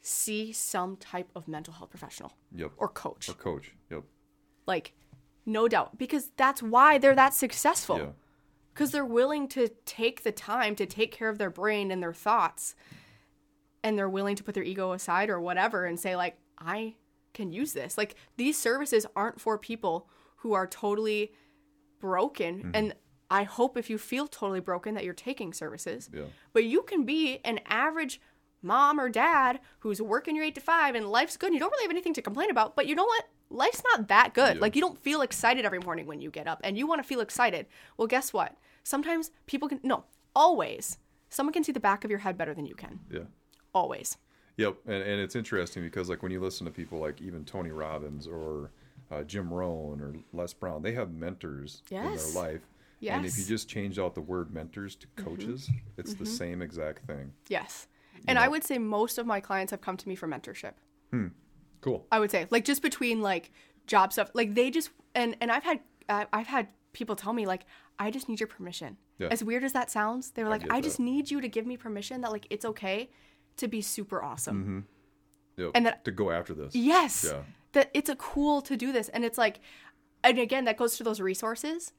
[0.00, 2.72] see some type of mental health professional Yep.
[2.76, 3.28] or coach.
[3.28, 3.74] Or coach.
[3.90, 4.04] Yep.
[4.66, 4.94] Like
[5.46, 7.98] no doubt because that's why they're that successful.
[7.98, 8.12] Yeah.
[8.74, 12.12] Cuz they're willing to take the time to take care of their brain and their
[12.12, 12.74] thoughts
[13.82, 16.94] and they're willing to put their ego aside or whatever and say like I
[17.32, 17.98] can use this.
[17.98, 21.32] Like these services aren't for people who are totally
[22.00, 22.70] broken Mm-hmm.
[22.74, 22.94] and
[23.30, 26.10] I hope if you feel totally broken that you're taking services.
[26.12, 26.24] Yeah.
[26.52, 28.20] But you can be an average
[28.62, 31.70] mom or dad who's working your 8 to 5 and life's good and you don't
[31.72, 33.24] really have anything to complain about, but you know what?
[33.50, 34.56] Life's not that good.
[34.56, 34.60] Yeah.
[34.60, 37.06] Like you don't feel excited every morning when you get up and you want to
[37.06, 37.66] feel excited.
[37.96, 38.56] Well, guess what?
[38.82, 40.04] Sometimes people can no,
[40.34, 40.98] always.
[41.28, 43.00] Someone can see the back of your head better than you can.
[43.10, 43.24] Yeah.
[43.74, 44.18] Always.
[44.56, 47.70] Yep, and, and it's interesting because like when you listen to people like even Tony
[47.70, 48.70] Robbins or
[49.10, 52.62] uh, Jim Rohn or Les Brown, they have mentors in their life.
[53.00, 53.16] Yes.
[53.16, 55.28] And if you just change out the word mentors to mm-hmm.
[55.28, 56.34] coaches, it's the mm-hmm.
[56.34, 57.32] same exact thing.
[57.48, 57.88] Yes.
[58.26, 60.72] And I would say most of my clients have come to me for mentorship.
[61.10, 61.28] Hmm.
[61.84, 62.06] Cool.
[62.10, 63.50] I would say like just between like
[63.86, 67.44] job stuff, like they just and and I've had uh, I've had people tell me
[67.44, 67.66] like
[67.98, 68.96] I just need your permission.
[69.18, 69.28] Yeah.
[69.30, 71.66] As weird as that sounds, they were like get I just need you to give
[71.66, 73.10] me permission that like it's okay
[73.58, 74.86] to be super awesome.
[75.58, 75.72] Yep.
[75.74, 76.74] And that- to go after this.
[76.74, 77.26] Yes.
[77.30, 77.42] Yeah.
[77.72, 79.60] That it's a cool to do this and it's like
[80.22, 81.92] and again that goes to those resources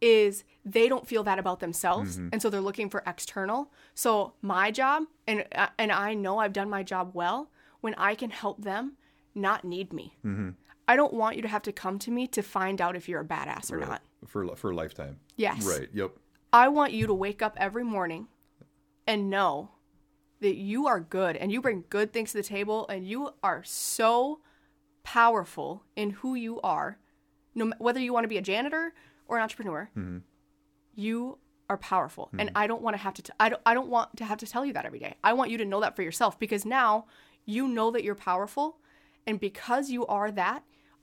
[0.00, 3.70] is they don't feel that about themselves and so they're looking for external.
[3.94, 7.50] So my job and uh, and I know I've done my job well
[7.82, 8.96] when I can help them
[9.36, 10.16] not need me.
[10.24, 10.50] Mm-hmm.
[10.88, 13.20] I don't want you to have to come to me to find out if you're
[13.20, 13.88] a badass or Right.
[13.88, 14.02] not.
[14.26, 15.18] For for a lifetime.
[15.36, 15.64] Yes.
[15.66, 15.88] Right.
[15.92, 16.12] Yep.
[16.52, 18.28] I want you to wake up every morning
[19.06, 19.70] and know
[20.40, 23.62] that you are good and you bring good things to the table and you are
[23.64, 24.40] so
[25.02, 26.98] powerful in who you are.
[27.54, 28.92] No, whether you want to be a janitor
[29.28, 30.18] or an entrepreneur, mm-hmm.
[30.94, 32.28] you are powerful.
[32.38, 32.58] And mm-hmm.
[32.58, 33.22] I don't want to have to.
[33.22, 33.62] T- I don't.
[33.66, 35.14] I don't want to have to tell you that every day.
[35.24, 37.06] I want you to know that for yourself because now
[37.44, 38.78] you know that you're powerful,
[39.26, 40.62] and because you are that,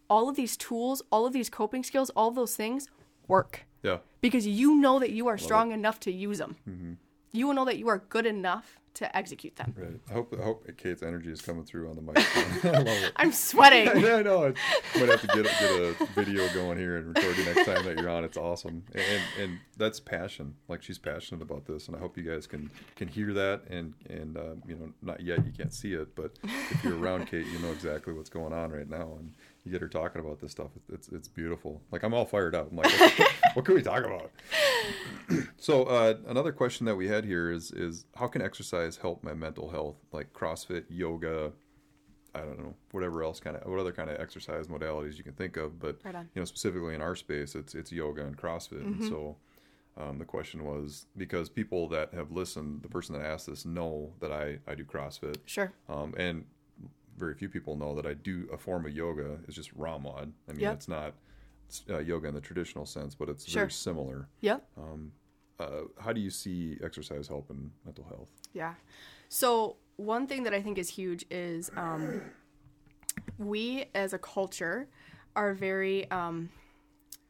[0.10, 2.88] all of these tools, all of these coping skills, all of those things
[3.28, 3.98] work Yeah.
[4.22, 6.56] because you know that you are strong enough to use them.
[6.70, 6.94] Mm-hmm.
[7.32, 9.74] You will know that you are good enough to execute them.
[9.78, 10.00] Right.
[10.10, 12.74] I hope I hope Cate's energy is coming through on the microphone.
[12.76, 13.12] I love it.
[13.16, 13.90] I'm sweating.
[13.90, 14.46] I know.
[14.46, 17.66] I might have to get a, get a video going here and record you next
[17.66, 18.24] time that you're on.
[18.24, 20.56] It's awesome, and and that's passion.
[20.68, 23.64] Like she's passionate about this, and I hope you guys can can hear that.
[23.70, 27.26] And and uh, you know, not yet, you can't see it, but if you're around
[27.28, 29.34] Cate, you know exactly what's going on right now, and
[29.66, 30.72] you get her talking about this stuff.
[30.92, 31.82] It's it's beautiful.
[31.92, 32.70] Like I'm all fired up.
[32.72, 32.92] I'm like,
[33.54, 34.32] what, can we talk about?
[35.58, 39.34] so uh, another question that we had here is is how can exercise help my
[39.34, 39.96] mental health?
[40.12, 41.52] Like CrossFit, yoga,
[42.36, 45.34] I don't know, whatever else kind of, what other kind of exercise modalities you can
[45.34, 48.82] think of, but Right you know, specifically in our space, it's it's yoga and CrossFit,
[48.82, 49.38] and so
[49.96, 54.12] um, the question was because people that have listened, the person that asked this know
[54.20, 55.72] that I I do CrossFit, Sure.
[55.88, 56.46] um, and
[57.18, 59.40] very few people know that I do a form of yoga.
[59.48, 60.32] It's just ROMWOD.
[60.48, 60.74] I mean, Yep.
[60.74, 61.14] it's not
[61.68, 63.62] it's, uh, yoga in the traditional sense, but it's Sure.
[63.64, 64.28] very similar.
[64.42, 64.68] Yep.
[65.60, 65.66] Uh,
[66.00, 68.30] how do you see exercise helping mental health?
[68.54, 68.74] Yeah.
[69.30, 72.22] So one thing that I think is huge is um,
[73.38, 74.88] we as a culture
[75.36, 76.50] are very um,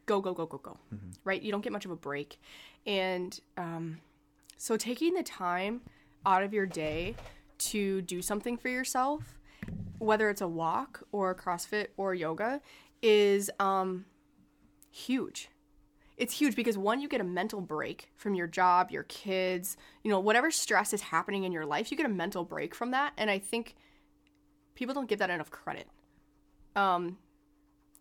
[0.05, 0.77] go go go go go,
[1.23, 1.41] right?
[1.41, 2.39] You don't get much of a break,
[2.85, 3.99] and um,
[4.57, 5.81] so taking the time
[6.25, 7.15] out of your day
[7.59, 9.37] to do something for yourself,
[10.03, 12.61] whether it's a walk or CrossFit or yoga,
[13.01, 14.05] is um,
[14.91, 15.49] huge.
[16.15, 20.11] It's huge because one you get a mental break from your job your kids you
[20.11, 23.13] know whatever stress is happening in your life you get a mental break from that.
[23.17, 23.75] And i think
[24.75, 25.87] people don't give that enough credit
[26.75, 27.17] um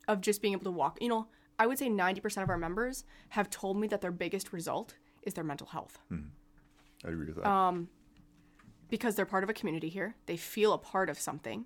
[0.09, 0.99] of just being able to walk.
[1.01, 1.27] You know
[1.59, 5.35] i would say 90% of our members have told me that their biggest result is
[5.35, 5.99] their mental health.
[7.05, 7.47] I agree with that.
[7.47, 7.89] Um,
[8.93, 10.17] because they're part of a community here.
[10.27, 11.65] They feel a part of something,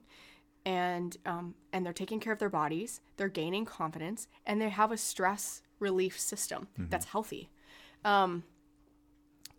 [0.64, 3.00] and um, and they're taking care of their bodies.
[3.16, 7.50] They're gaining confidence, and they have a stress relief system that's healthy.
[8.04, 8.44] Um,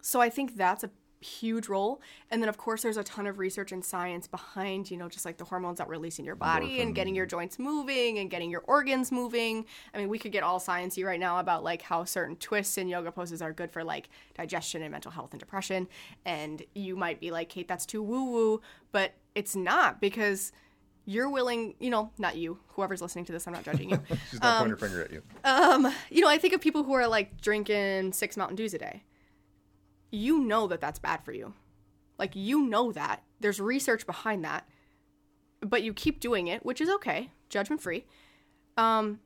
[0.01, 2.01] so I think that's a huge role.
[2.29, 5.25] And then of course there's a ton of research and science behind, you know, just
[5.25, 8.51] like the hormones that release in your body and getting your joints moving and getting
[8.51, 9.65] your organs moving.
[9.93, 12.89] I mean, we could get all sciencey right now about like how certain twists and
[12.89, 15.87] yoga poses are good for like digestion and mental health and depression.
[16.25, 20.51] And you might be like, Cate, that's too woo woo, but it's not because
[21.05, 23.99] you're willing, you know, not you, whoever's listening to this, I'm not judging you.
[24.29, 25.23] She's not pointing her finger at you.
[25.45, 28.77] um, you know, I think of people who are like drinking six Mountain Dews a
[28.77, 29.03] day.
[30.11, 31.53] You know that that's bad for you.
[32.17, 33.23] Like, you know that.
[33.39, 34.67] There's research behind that.
[35.61, 38.05] But you keep doing it, which is okay, judgment free.
[38.77, 39.19] Um,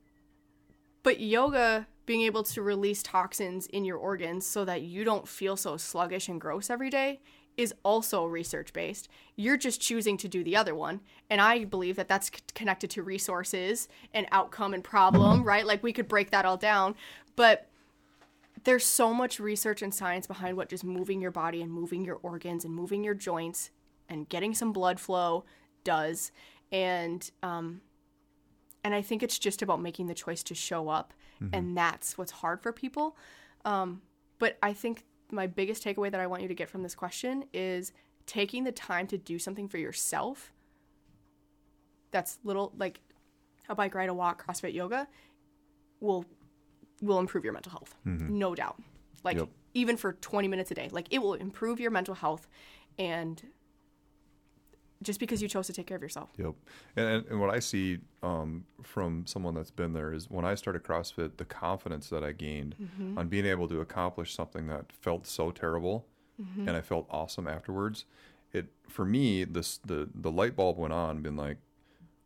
[1.03, 5.57] but yoga, being able to release toxins in your organs so that you don't feel
[5.57, 7.21] so sluggish and gross every day,
[7.57, 9.09] is also research based.
[9.35, 11.01] You're just choosing to do the other one.
[11.29, 15.65] And I believe that that's c- connected to resources and outcome and problem, right?
[15.65, 16.95] Like we could break that all down.
[17.35, 17.67] But
[18.63, 22.19] there's so much research and science behind what just moving your body and moving your
[22.21, 23.71] organs and moving your joints
[24.07, 25.45] and getting some blood flow
[25.83, 26.31] does.
[26.71, 27.81] And, um,
[28.83, 31.13] and I think it's just about making the choice to show up.
[31.53, 33.17] And that's what's hard for people.
[33.65, 34.01] Um,
[34.37, 37.45] but I think my biggest takeaway that I want you to get from this question
[37.53, 37.93] is
[38.27, 40.53] taking the time to do something for yourself.
[42.11, 43.01] That's little like
[43.69, 45.07] a bike ride, a walk, CrossFit yoga
[45.99, 46.25] will
[47.01, 47.95] will improve your mental health.
[48.05, 48.37] Mm-hmm.
[48.37, 48.81] No doubt.
[49.23, 49.49] Like Yep.
[49.73, 50.89] even for 20 minutes a day.
[50.91, 52.47] Like it will improve your mental health
[52.97, 53.41] and
[55.03, 56.29] just because you chose to take care of yourself.
[56.37, 56.53] Yep.
[56.95, 60.53] And, and, and what I see um, from someone that's been there is when I
[60.53, 63.17] started CrossFit, the confidence that I gained mm-hmm.
[63.17, 66.05] on being able to accomplish something that felt so terrible
[66.41, 66.67] mm-hmm.
[66.67, 68.05] and I felt awesome afterwards.
[68.53, 71.57] It for me, this the the light bulb went on, being like,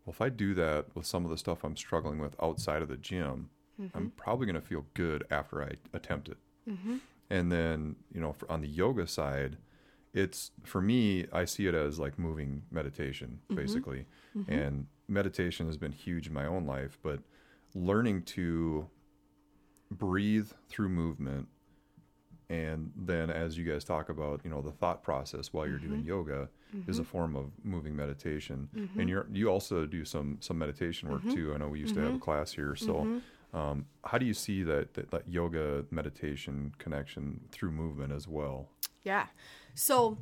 [0.06, 2.88] well, if I do that with some of the stuff I'm struggling with outside of
[2.88, 3.50] the gym,
[3.82, 3.98] Mm-hmm.
[3.98, 6.38] I'm probably going to feel good after I attempt it.
[6.70, 6.98] Mm-hmm.
[7.30, 9.58] And then, you know, for, on the yoga side,
[10.14, 13.56] it's for me, I see it as like moving meditation, mm-hmm.
[13.56, 14.06] basically.
[14.48, 17.20] And meditation has been huge in my own life, but
[17.74, 18.88] learning to
[19.92, 21.48] breathe through movement
[22.50, 26.04] and then as you guys talk about you know the thought process while you're doing
[26.04, 26.48] yoga
[26.88, 28.68] is a form of moving meditation.
[29.00, 31.54] And you're you also do some some meditation work too.
[31.54, 33.22] I know we used to have a class here so
[33.56, 38.70] um, how do you see that, that that yoga meditation connection through movement as well
[39.06, 39.28] Yeah.
[39.76, 40.18] So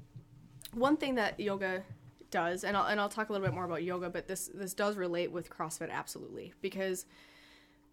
[0.73, 1.83] one thing that yoga
[2.29, 4.73] does, and I'll, and I'll talk a little bit more about yoga, but this this
[4.73, 7.05] does relate with CrossFit absolutely because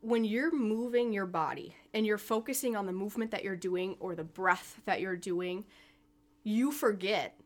[0.02, 4.14] when you're moving your body and you're focusing on the movement that you're doing or
[4.14, 5.64] the breath that you're doing,
[6.42, 7.38] you forget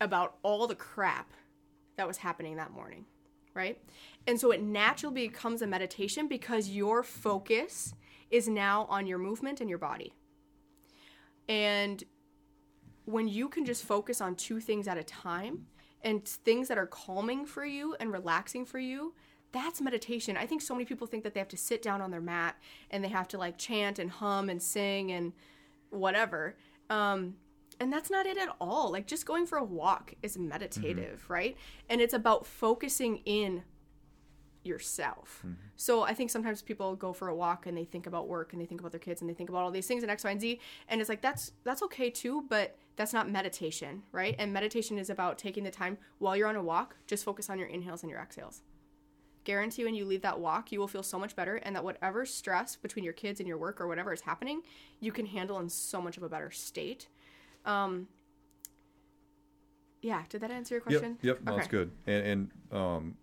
[0.00, 1.30] about all the crap
[1.96, 3.04] that was happening that morning,
[3.54, 3.80] right?
[4.26, 7.94] And so it naturally becomes a meditation because your focus
[8.30, 10.12] is now on your movement and your body.
[11.48, 12.02] And
[13.04, 15.66] when you can just focus on two things at a time
[16.02, 19.14] and things that are calming for you and relaxing for you,
[19.52, 20.36] that's meditation.
[20.36, 22.56] I think so many people think that they have to sit down on their mat
[22.90, 25.32] and they have to like chant and hum and sing and
[25.90, 26.56] whatever.
[26.88, 27.34] Um,
[27.80, 28.92] and that's not it at all.
[28.92, 30.48] Like just going for a walk is mm-hmm.
[30.48, 31.56] meditative, right?
[31.88, 33.62] And it's about focusing in
[34.62, 35.38] yourself.
[35.38, 35.54] Mm-hmm.
[35.76, 38.60] So I think sometimes people go for a walk and they think about work and
[38.60, 40.30] they think about their kids and they think about all these things and X, Y,
[40.30, 40.60] and Z.
[40.88, 44.36] And it's like that's that's okay too, but that's not meditation, right?
[44.38, 47.58] And meditation is about taking the time while you're on a walk, just focus on
[47.58, 48.60] your inhales and your exhales.
[49.44, 52.26] Guarantee when you leave that walk, you will feel so much better and that whatever
[52.26, 54.60] stress between your kids and your work or whatever is happening,
[55.00, 57.08] you can handle in so much of a better state.
[57.64, 58.08] Um
[60.02, 61.18] yeah, did that answer your question?
[61.22, 61.90] Yep, yep, no, that's good.
[62.06, 63.16] And, and um,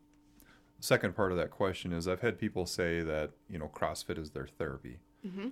[0.79, 4.31] second part of that question is I've had people say that you know CrossFit is
[4.31, 4.99] their therapy,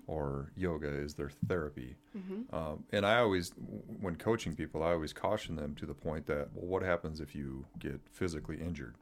[0.07, 1.95] or yoga is their therapy,
[2.53, 3.51] um, and I always,
[3.99, 7.35] when coaching people, I always caution them to the point that well, what happens if
[7.35, 8.95] you get physically injured?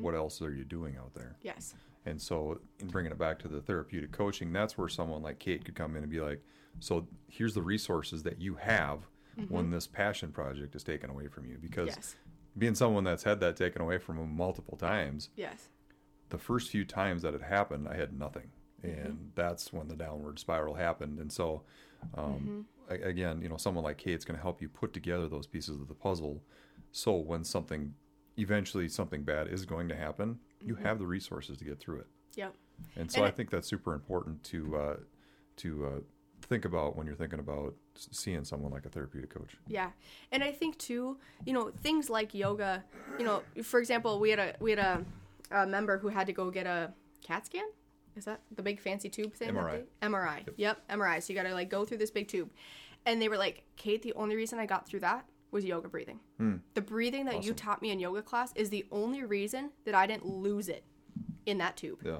[0.00, 1.36] What else are you doing out there?
[1.42, 1.74] Yes.
[2.06, 5.64] And so, in bringing it back to the therapeutic coaching, that's where someone like Cate
[5.64, 6.40] could come in and be like,
[6.78, 9.00] "So here's the resources that you have
[9.48, 12.16] when this passion project is taken away from you." Because Yes.
[12.56, 15.68] being someone that's had that taken away from them multiple times, Yes.
[16.30, 18.50] the first few times that it happened, I had nothing,
[18.82, 21.18] and that's when the downward spiral happened.
[21.18, 21.62] And so,
[22.14, 25.46] um, a- again, you know, someone like Cate's going to help you put together those
[25.46, 26.42] pieces of the puzzle,
[26.92, 27.94] so when something,
[28.36, 32.06] eventually something bad is going to happen, you have the resources to get through it.
[32.36, 32.54] Yep.
[32.96, 34.96] And so And I it- think that's super important to uh,
[35.56, 36.00] to uh,
[36.42, 39.56] think about when you're thinking about seeing someone like a therapeutic coach.
[39.66, 39.90] Yeah,
[40.32, 42.84] and I think too, you know, things like yoga.
[43.18, 45.04] You know, for example, we had a we had a,
[45.50, 47.64] a member who had to go get a CAT scan.
[48.16, 49.50] Is that the big fancy tube thing?
[49.50, 49.84] MRI.
[50.00, 50.46] they- MRI.
[50.56, 50.88] Yep.
[50.88, 51.20] MRI.
[51.22, 52.48] So you got to like go through this big tube,
[53.06, 56.20] And they were like, Cate, the only reason I got through that was yoga breathing.
[56.74, 60.06] The breathing that you taught me in yoga class is the only reason that I
[60.06, 60.84] didn't lose it
[61.46, 62.00] in that tube.
[62.04, 62.18] Yeah.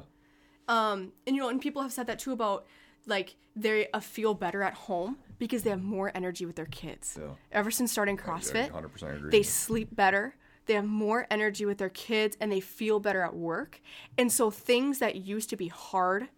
[0.69, 2.67] Um, and you know, and people have said that too about
[3.07, 7.19] like they feel better at home because they have more energy with their kids.
[7.21, 7.31] Yeah.
[7.53, 9.31] Ever since starting CrossFit, 100% agree.
[9.31, 10.37] they sleep better.
[10.67, 13.81] They have more energy with their kids and they feel better at work.
[14.17, 16.29] And so things that used to be hard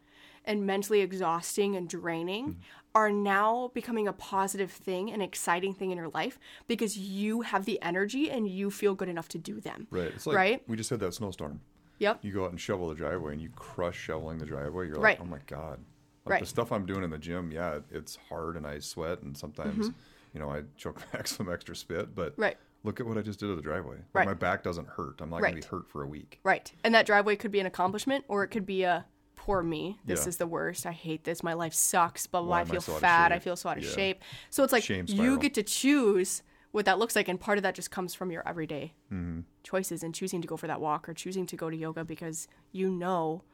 [0.44, 2.52] and mentally exhausting and draining Hmm.
[2.94, 7.66] are now becoming a positive thing, an exciting thing in your life because you have
[7.66, 9.86] the energy and you feel good enough to do them.
[9.90, 10.06] right.
[10.14, 10.62] It's like Right?
[10.68, 11.60] we just had that snowstorm.
[11.98, 12.24] Yep.
[12.24, 14.86] You go out and shovel the driveway and you crush shoveling the driveway.
[14.86, 15.18] You're like, Right.
[15.20, 15.78] oh my God.
[16.26, 16.40] Like Right.
[16.40, 19.90] the stuff I'm doing in the gym, yeah, it's hard and I sweat and sometimes,
[20.34, 22.42] you know, I choke back some extra spit, but Mm-hmm.
[22.42, 22.56] Right.
[22.84, 23.96] look at what I just did to the driveway.
[23.96, 24.26] Like Right.
[24.26, 25.20] My back doesn't hurt.
[25.20, 26.40] I'm not going to be hurt for a week.
[26.42, 26.72] Right.
[26.84, 30.00] And that driveway could be an accomplishment or it could be a poor me.
[30.04, 30.28] This Yeah.
[30.30, 30.84] is the worst.
[30.86, 31.42] I hate this.
[31.44, 32.26] My life sucks.
[32.26, 32.56] Blah blah.
[32.56, 33.30] I I feel so fat.
[33.30, 33.90] I feel so out of Yeah.
[33.90, 34.22] shape.
[34.50, 37.74] So it's like you get to choose what that looks like, and part of that
[37.74, 39.40] just comes from your everyday Mm-hmm.
[39.62, 42.48] choices and choosing to go for that walk or choosing to go to yoga because
[42.72, 43.44] you know,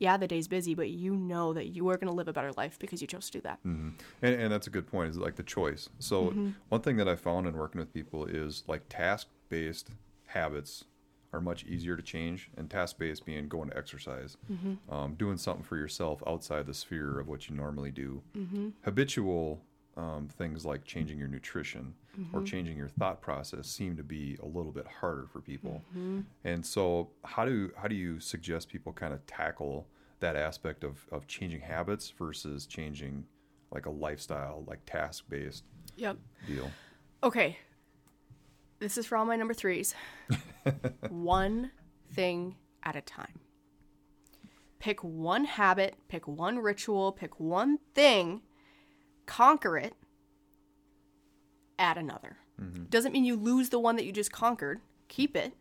[0.00, 2.50] yeah, the day's busy, but you know that you are going to live a better
[2.56, 3.60] life because you chose to do that.
[3.62, 5.88] And, and that's a good point is like the choice.
[6.00, 6.50] So Mm-hmm.
[6.70, 9.90] one thing that I found in working with people is like task based
[10.26, 10.84] habits
[11.32, 14.92] are much easier to change and task based being going to exercise, Mm-hmm.
[14.92, 18.22] um, doing something for yourself outside the sphere of what you normally do.
[18.36, 18.68] Mm-hmm.
[18.84, 19.62] Habitual
[20.00, 22.36] um, things like changing your nutrition Mm-hmm.
[22.36, 25.80] or changing your thought process seem to be a little bit harder for people.
[25.96, 26.22] Mm-hmm.
[26.44, 29.86] And so how do how do you suggest people kind of tackle
[30.18, 33.26] that aspect of, of changing habits versus changing
[33.70, 35.62] like a lifestyle, like task based
[35.96, 36.16] Yep.
[36.48, 36.68] deal?
[37.22, 37.58] Okay.
[38.80, 39.94] This is for all my number threes.
[41.10, 41.70] one
[42.12, 43.38] thing at a time.
[44.80, 48.42] Pick one habit, pick one ritual, pick one thing,
[49.30, 49.94] conquer it,
[51.78, 52.38] add another.
[52.60, 52.84] Mm-hmm.
[52.90, 55.52] Doesn't mean you lose the one that you just conquered, keep it,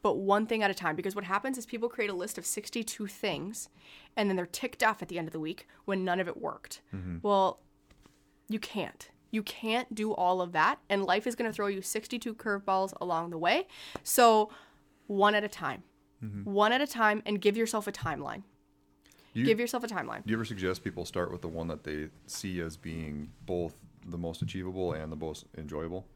[0.00, 0.94] but one thing at a time.
[0.94, 3.68] Because what happens is people create a list of 62 things
[4.16, 6.40] and then they're ticked off at the end of the week when none of it
[6.40, 6.80] worked.
[6.94, 7.16] Mm-hmm.
[7.22, 7.60] Well,
[8.48, 9.10] you can't.
[9.32, 12.92] You can't do all of that, and life is going to throw you 62 curveballs
[13.00, 13.68] along the way.
[14.02, 14.50] So,
[15.06, 15.84] one at a time.
[16.24, 16.50] Mm-hmm.
[16.50, 18.42] One at a time, and give yourself a timeline.
[19.32, 20.24] You, Give yourself a timeline.
[20.24, 23.74] do you ever suggest people start with the one that they see as being both
[24.08, 26.06] the most achievable and the most enjoyable?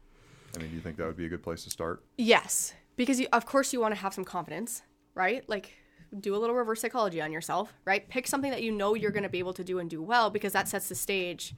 [0.55, 2.03] I mean, do you think that would be a good place to start?
[2.17, 4.81] Yes, because you, of course you want to have some confidence,
[5.13, 5.47] right?
[5.47, 5.73] Like
[6.19, 8.07] do a little reverse psychology on yourself, right?
[8.09, 10.29] Pick something that you know you're going to be able to do and do well
[10.29, 11.55] because that sets the stage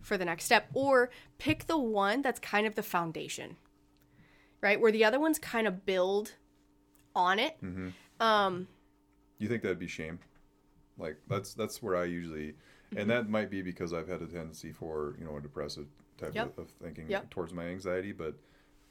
[0.00, 0.68] for the next step.
[0.74, 3.56] Or pick the one that's kind of the foundation,
[4.60, 4.80] right?
[4.80, 6.32] Where the other ones kind of build
[7.14, 7.56] on it.
[7.60, 7.92] Do
[9.38, 10.18] you think that'd be shame?
[10.98, 12.54] Like that's that's where I usually,
[12.90, 12.98] Mm-hmm.
[12.98, 15.86] and that might be because I've had a tendency for you know a depressive
[16.18, 16.58] type Yep.
[16.58, 17.30] of, of thinking Yep.
[17.30, 18.12] towards my anxiety.
[18.12, 18.34] But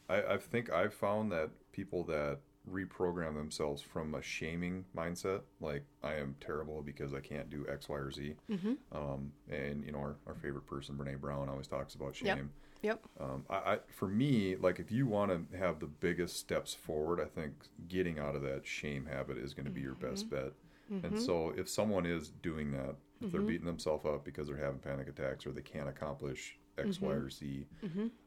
[0.10, 2.39] I, I think I've found that people that
[2.70, 7.88] reprogram themselves from a shaming mindset, like I am terrible because I can't do X,
[7.89, 8.34] Y, or Z.
[8.50, 8.74] Mm-hmm.
[8.92, 12.28] Um, and you know our, our favorite person, Brene Brown, always talks about shame.
[12.28, 12.46] Yep.
[12.82, 13.00] Yep.
[13.22, 17.22] Um, I, I, for me, like if you want to have the biggest steps forward,
[17.22, 17.54] I think
[17.88, 20.52] getting out of that shame habit is going to be your best bet.
[20.89, 21.17] And mm-hmm.
[21.17, 23.48] so, if someone is doing that, if they're mm-hmm.
[23.48, 27.26] beating themselves up because they're having panic attacks or they can't accomplish X, Y, mm-hmm.
[27.26, 27.65] or Z,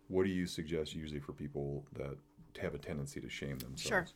[0.08, 2.16] what do you suggest usually for people that
[2.60, 3.88] have a tendency to shame themselves?
[3.88, 4.06] Sure.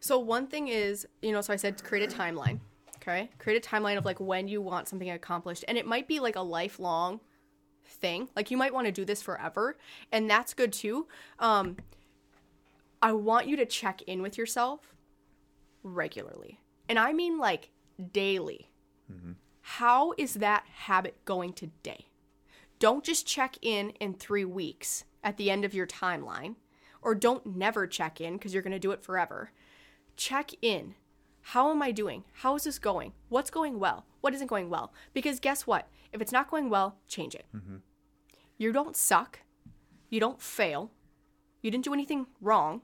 [0.00, 2.60] So one thing is, you know, so I said create a timeline.
[2.96, 6.20] Okay, create a timeline of like when you want something accomplished, and it might be
[6.20, 7.20] like a lifelong
[7.84, 8.28] thing.
[8.36, 9.78] Like you might want to do this forever,
[10.12, 11.06] and that's good too.
[11.38, 11.76] Um,
[13.00, 14.94] I want you to check in with yourself
[15.82, 17.70] regularly, and I mean like
[18.00, 18.70] daily.
[19.10, 19.32] Mm-hmm.
[19.60, 22.06] How is that habit going today?
[22.78, 26.56] Don't just check in in three weeks at the end of your timeline,
[27.02, 29.52] or don't never check in because you're going to do it forever.
[30.16, 30.94] Check in.
[31.42, 32.24] How am I doing?
[32.32, 33.12] How is this going?
[33.28, 34.06] What's going well?
[34.20, 34.92] What isn't going well?
[35.12, 35.88] Because guess what?
[36.12, 37.46] If it's not going well, change it.
[37.54, 37.76] Mm-hmm.
[38.58, 39.40] You don't suck.
[40.08, 40.90] You don't fail.
[41.62, 42.82] You didn't do anything wrong.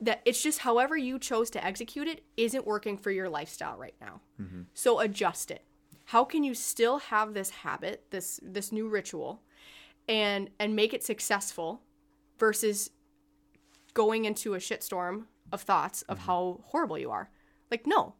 [0.00, 3.94] That it's just however you chose to execute it isn't working for your lifestyle right
[4.00, 4.20] now.
[4.40, 4.62] Mm-hmm.
[4.72, 5.64] So adjust it.
[6.04, 9.42] How can you still have this habit, this this new ritual,
[10.08, 11.82] and and make it successful
[12.38, 12.90] versus
[13.94, 16.26] going into a shitstorm of thoughts of mm-hmm.
[16.26, 17.30] how horrible you are?
[17.70, 18.14] Like no,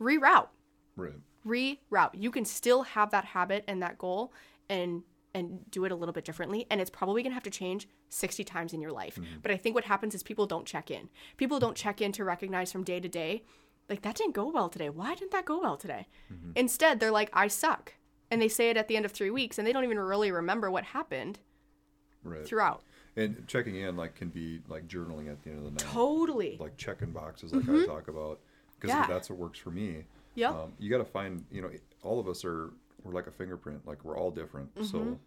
[0.00, 0.48] reroute
[0.96, 1.14] Right.
[1.46, 2.10] reroute.
[2.14, 4.32] You can still have that habit and that goal
[4.68, 5.02] and
[5.34, 7.88] and do it a little bit differently and it's probably going to have to change
[8.08, 9.14] 60 times in your life.
[9.14, 9.38] Mm-hmm.
[9.42, 11.08] But I think what happens is people don't check in.
[11.36, 13.42] People don't check in to recognize from day to day
[13.88, 14.88] like that didn't go well today.
[14.88, 16.06] Why didn't that go well today?
[16.32, 16.52] Mm-hmm.
[16.54, 17.94] Instead, they're like I suck.
[18.30, 20.30] and they say it at the end of three weeks and they don't even really
[20.30, 21.38] remember what happened
[22.22, 22.46] Right.
[22.46, 22.82] throughout.
[23.16, 25.92] And checking in like can be like journaling at the end of the night.
[25.92, 26.56] Totally.
[26.60, 27.84] Like checking boxes, like I mm-hmm.
[27.86, 28.40] talk about,
[28.76, 29.06] because Yeah.
[29.06, 30.04] that's what works for me.
[30.34, 31.70] yeah Um, you got to find, you know,
[32.02, 32.70] all of us are
[33.02, 33.86] we're like a fingerprint.
[33.86, 34.74] Like we're all different.
[34.74, 34.84] Mm-hmm.
[34.84, 35.18] So,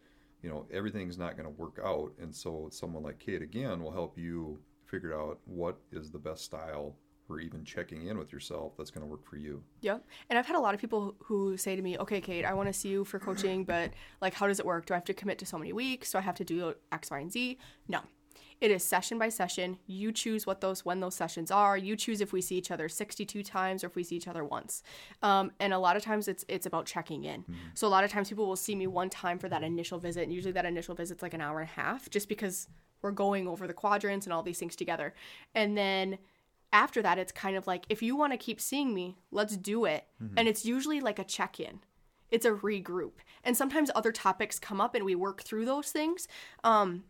[0.41, 3.91] you know, everything's not going to work out, and so someone like Cate again will
[3.91, 6.95] help you figure out what is the best style
[7.25, 9.63] for even checking in with yourself that's going to work for you.
[9.81, 10.05] Yep.
[10.29, 12.67] And I've had a lot of people who say to me, okay, Cate, I want
[12.67, 14.85] to see you for coaching, but like, how does it work?
[14.85, 16.11] Do I have to commit to so many weeks?
[16.11, 17.57] Do I have to do X, Y, and Z?
[17.87, 18.01] No.
[18.63, 19.77] It is session by session.
[19.87, 21.77] You choose what those when those sessions are.
[21.77, 24.45] You choose if we see each other 62 times or if we see each other
[24.45, 24.83] once.
[25.21, 27.43] Um, and a lot of times it's it's about checking in.
[27.73, 30.23] So a lot of times people will see me one time for that initial visit,
[30.23, 32.69] and usually that initial visit's like an hour and a half, just because
[33.01, 35.13] we're going over the quadrants and all these things together.
[35.53, 36.17] And then
[36.71, 39.83] after that, it's kind of like if you want to keep seeing me, let's do
[39.83, 40.05] it.
[40.37, 41.81] And it's usually like a check in.
[42.31, 46.29] It's a regroup, and sometimes other topics come up, and we work through those things.
[46.63, 47.03] Um,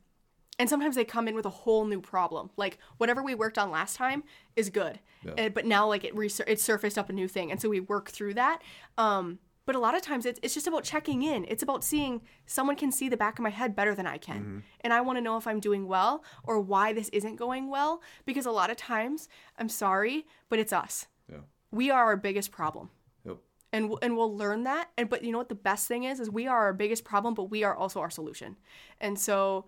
[0.59, 2.49] and sometimes they come in with a whole new problem.
[2.57, 4.23] Like whatever we worked on last time
[4.55, 5.45] is good, Yeah.
[5.45, 7.79] Uh, but now like it resur- it surfaced up a new thing, and so we
[7.79, 8.61] work through that.
[8.97, 11.45] Um, but a lot of times it's, it's just about checking in.
[11.47, 14.61] It's about seeing someone can see the back of my head better than I can.
[14.81, 18.01] And I want to know if I'm doing well or why this isn't going well.
[18.25, 21.07] Because a lot of times, I'm sorry, but it's us.
[21.31, 21.37] Yeah.
[21.71, 22.89] We are our biggest problem.
[23.25, 23.37] Yep.
[23.71, 24.89] And, w- and we'll learn that.
[24.97, 27.33] And but you know what the best thing is is we are our biggest problem,
[27.33, 28.57] but we are also our solution.
[28.99, 29.63] And so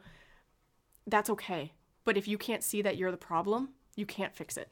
[1.08, 1.74] that's okay.
[2.04, 4.70] But if you can't see that you're the problem, you can't fix it.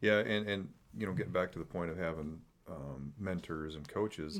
[0.00, 3.86] Yeah, and and you know, getting back to the point of having um, mentors and
[3.88, 4.38] coaches,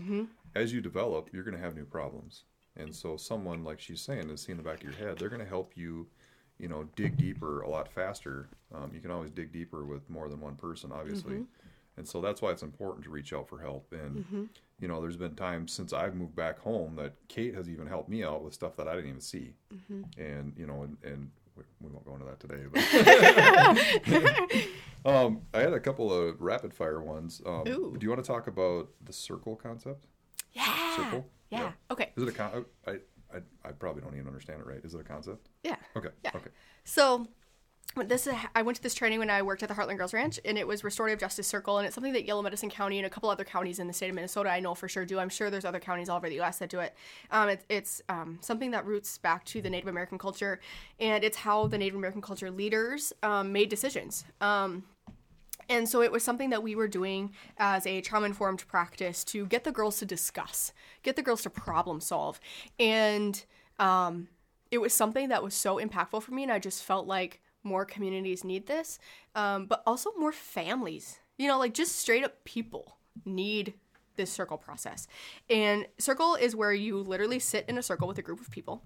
[0.55, 2.45] as you develop, you're going to have new problems,
[2.77, 5.19] and so someone like she's saying is seeing the back of your head.
[5.19, 6.07] They're going to help you,
[6.59, 8.49] you know, dig deeper a lot faster.
[8.75, 11.45] Um, you can always dig deeper with more than one person, obviously,
[11.97, 13.93] and so that's why it's important to reach out for help.
[13.93, 14.49] And
[14.81, 18.09] you know, there's been times since I've moved back home that Cate has even helped
[18.09, 19.55] me out with stuff that I didn't even see,
[20.19, 24.55] and you know, and, and we, we won't go into that today, but.
[25.07, 27.43] Um, I had a couple of rapid fire ones.
[27.45, 30.07] Um, do you want to talk about the circle concept?
[30.53, 30.97] Yeah.
[30.97, 31.27] Circle?
[31.51, 31.61] Yeah.
[31.61, 31.73] Yeah.
[31.91, 32.11] Okay.
[32.17, 32.65] Is it a con?
[32.87, 32.93] I,
[33.35, 34.81] I I probably don't even understand it right.
[34.83, 35.51] Is it a concept?
[35.63, 35.77] Yeah.
[35.95, 36.09] Okay.
[36.25, 36.31] Yeah.
[36.35, 36.51] Okay.
[36.85, 37.27] So
[37.97, 40.41] this is, I went to this training when I worked at the Heartland Girls Ranch,
[40.45, 43.11] and it was Restorative Justice Circle, and it's something that Yellow Medicine County and a
[43.11, 45.19] couple other counties in the state of Minnesota I know for sure do.
[45.19, 46.59] I'm sure there's other counties all over the U.S.
[46.59, 46.95] that do it.
[47.31, 50.61] Um, it it's um, something that roots back to the Native American culture,
[50.99, 54.25] and it's how the Native American culture leaders um, made decisions.
[54.41, 54.85] Um,
[55.69, 59.47] and so it was something that we were doing as a trauma informed practice to
[59.47, 60.73] get the girls to discuss,
[61.03, 62.41] get the girls to problem solve.
[62.79, 63.43] And
[63.79, 64.29] um,
[64.71, 66.43] it was something that was so impactful for me.
[66.43, 68.99] And I just felt like more communities need this,
[69.35, 73.75] um, but also more families, you know, like just straight up people need
[74.17, 75.09] this circle process.
[75.51, 78.83] And circle is where you literally sit in a circle with a group of people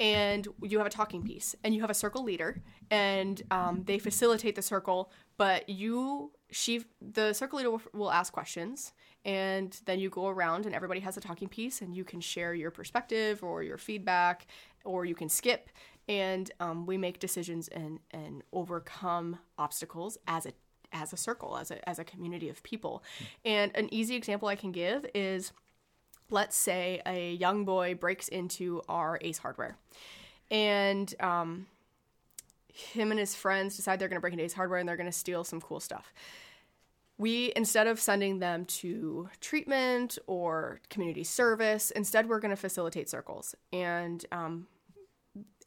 [0.00, 3.98] and you have a talking piece and you have a circle leader and um, they
[3.98, 8.92] facilitate the circle but you she the circle leader will, will ask questions
[9.24, 12.54] and then you go around and everybody has a talking piece and you can share
[12.54, 14.46] your perspective or your feedback
[14.84, 15.68] or you can skip
[16.08, 20.52] and um, we make decisions and and overcome obstacles as a
[20.92, 23.02] as a circle as a as a community of people
[23.44, 25.52] and an easy example i can give is
[26.32, 29.76] let's say a young boy breaks into our Ace Hardware,
[30.50, 31.66] and um,
[32.72, 35.08] him and his friends decide they're going to break into Ace Hardware and they're going
[35.08, 36.12] to steal some cool stuff.
[37.18, 43.08] We instead of sending them to treatment or community service, instead we're going to facilitate
[43.08, 44.24] circles and.
[44.32, 44.66] Um,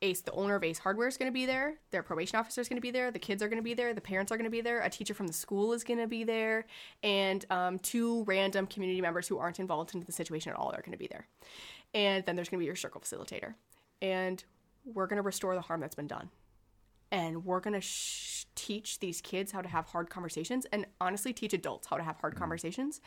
[0.02, 1.76] Ace, the owner of Ace Hardware, is going to be there.
[1.92, 3.12] Their probation officer is going to be there.
[3.12, 3.94] The kids are going to be there.
[3.94, 4.82] The parents are going to be there.
[4.82, 6.66] A teacher from the school is going to be there,
[7.02, 10.82] and um, two random community members who aren't involved in the situation at all are
[10.82, 11.28] going to be there.
[11.94, 13.56] And then there's going to be your circle facilitator,
[14.02, 14.44] and
[14.86, 16.30] we're going to restore the harm that's been done,
[17.12, 21.34] and we're going to sh- teach these kids how to have hard conversations, and honestly,
[21.34, 23.02] teach adults how to have hard conversations,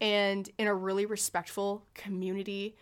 [0.00, 2.76] and in a really respectful community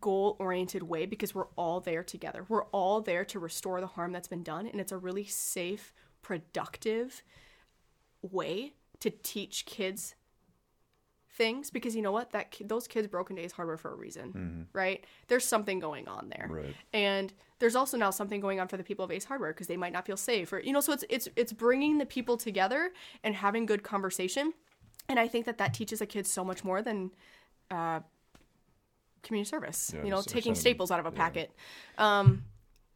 [0.00, 2.44] goal oriented way because we're all there together.
[2.48, 4.66] We're all there to restore the harm that's been done.
[4.66, 7.22] And it's a really safe, productive
[8.22, 10.14] way to teach kids
[11.30, 13.94] things because you know what that ki- those kids broke into Ace Hardware for a
[13.94, 15.04] reason, right?
[15.28, 16.74] There's something going on there, Right.
[16.94, 19.76] and there's also now something going on for the people of Ace Hardware because they
[19.76, 22.90] might not feel safe, or you know, so it's it's it's bringing the people together
[23.22, 24.54] and having good conversation,
[25.10, 27.10] and I think that that teaches a kid so much more than
[27.70, 28.00] uh,
[29.26, 29.92] community service.
[29.94, 31.16] Yeah, you know, taking staples out of a yeah.
[31.16, 31.50] packet.
[31.98, 32.44] Um,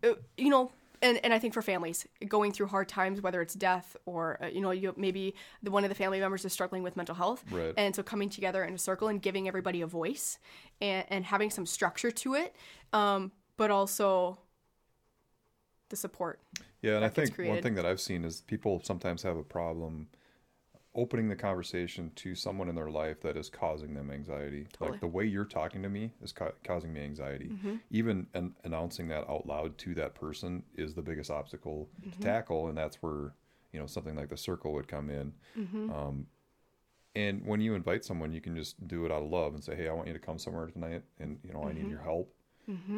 [0.03, 0.73] uh, you know,
[1.03, 4.47] and and I think for families going through hard times, whether it's death or uh,
[4.47, 7.45] you know you maybe the one of the family members is struggling with mental health,
[7.51, 7.75] Right.
[7.77, 10.39] and so coming together in a circle and giving everybody a voice
[10.81, 12.55] and and having some structure to it,
[12.93, 14.39] um, but also
[15.89, 16.41] the support.
[16.83, 20.09] Yeah, and I think one thing that I've seen is people sometimes have a problem
[20.95, 24.67] opening the conversation to someone in their life that is causing them anxiety.
[24.73, 24.87] Totally.
[24.89, 24.93] Mm-hmm.
[24.93, 27.51] Like the way you're talking to me is ca- causing me anxiety.
[27.91, 32.11] Even an- announcing that out loud to that person is the biggest obstacle Mm-hmm.
[32.11, 33.35] to tackle, and that's where
[33.73, 35.33] you know something like the circle would come in.
[35.57, 35.93] Mm-hmm.
[35.93, 36.27] Um,
[37.15, 39.75] and when you invite someone, you can just do it out of love and say,
[39.77, 41.83] "Hey, I want you to come somewhere tonight, and you know, I Mm-hmm.
[41.83, 42.35] need your help."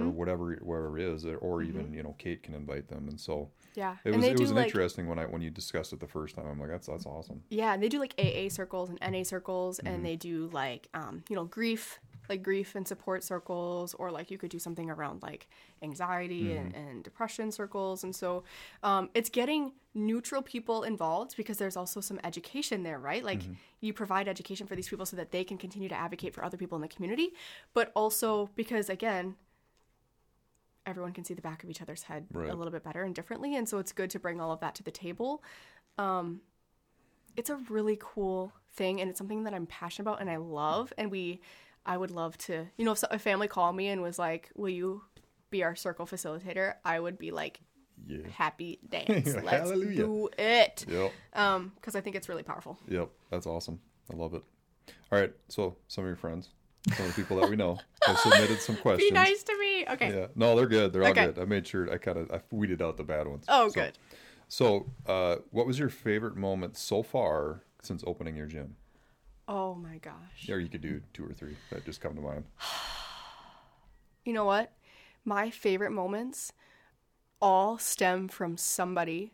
[0.00, 3.20] Or whatever, wherever it is, or, or even you know, Cate can invite them, and
[3.20, 6.06] so Yeah, it was it was like interesting when I when you discussed it the
[6.08, 6.46] first time.
[6.46, 7.42] I'm like, that's that's awesome.
[7.50, 9.94] yeah, and they do like AA circles and NA circles, Mm-hmm.
[9.94, 14.30] and they do like um, you know grief, like grief and support circles, or like
[14.30, 15.48] you could do something around like
[15.82, 16.88] anxiety and, Mm-hmm.
[16.88, 18.44] and depression circles, and so
[18.82, 23.22] um, it's getting neutral people involved because there's also some education there, right?
[23.24, 23.52] Like Mm-hmm.
[23.80, 26.56] you provide education for these people so that they can continue to advocate for other
[26.56, 27.32] people in the community,
[27.74, 29.36] but also because again.
[30.86, 32.50] Everyone can see the back of each other's head Right.
[32.50, 34.74] a little bit better and differently, and so it's good to bring all of that
[34.76, 35.42] to the table
[37.36, 40.92] it's a really cool thing and it's something that I'm passionate about and I love
[40.98, 41.40] and we
[41.86, 44.68] I would love to you know if a family called me and was like will
[44.68, 45.02] you
[45.50, 47.60] be our circle facilitator I would be like
[48.06, 48.26] Yeah.
[48.30, 49.96] happy dance let's Hallelujah.
[49.96, 51.12] do it Yep.
[51.34, 53.08] um because I think it's really powerful Yep.
[53.30, 53.80] That's awesome.
[54.12, 54.42] I love it.
[55.10, 55.32] All right.
[55.48, 56.50] So some of your friends,
[56.96, 59.08] some of the people that we know, have submitted some questions.
[59.10, 59.54] be nice to
[59.90, 60.26] okay Yeah.
[60.34, 60.92] No, they're good.
[60.92, 61.26] They're all Okay.
[61.26, 61.38] good.
[61.38, 63.44] I made sure I kind of I weeded out the bad ones.
[63.48, 63.98] oh So- good
[64.48, 68.76] So, uh, what was your favorite moment so far since opening your gym?
[69.48, 72.44] oh my gosh Or you could do two or three that just come to mind.
[74.24, 74.72] you know what
[75.24, 76.52] my favorite moments
[77.40, 79.32] all stem from somebody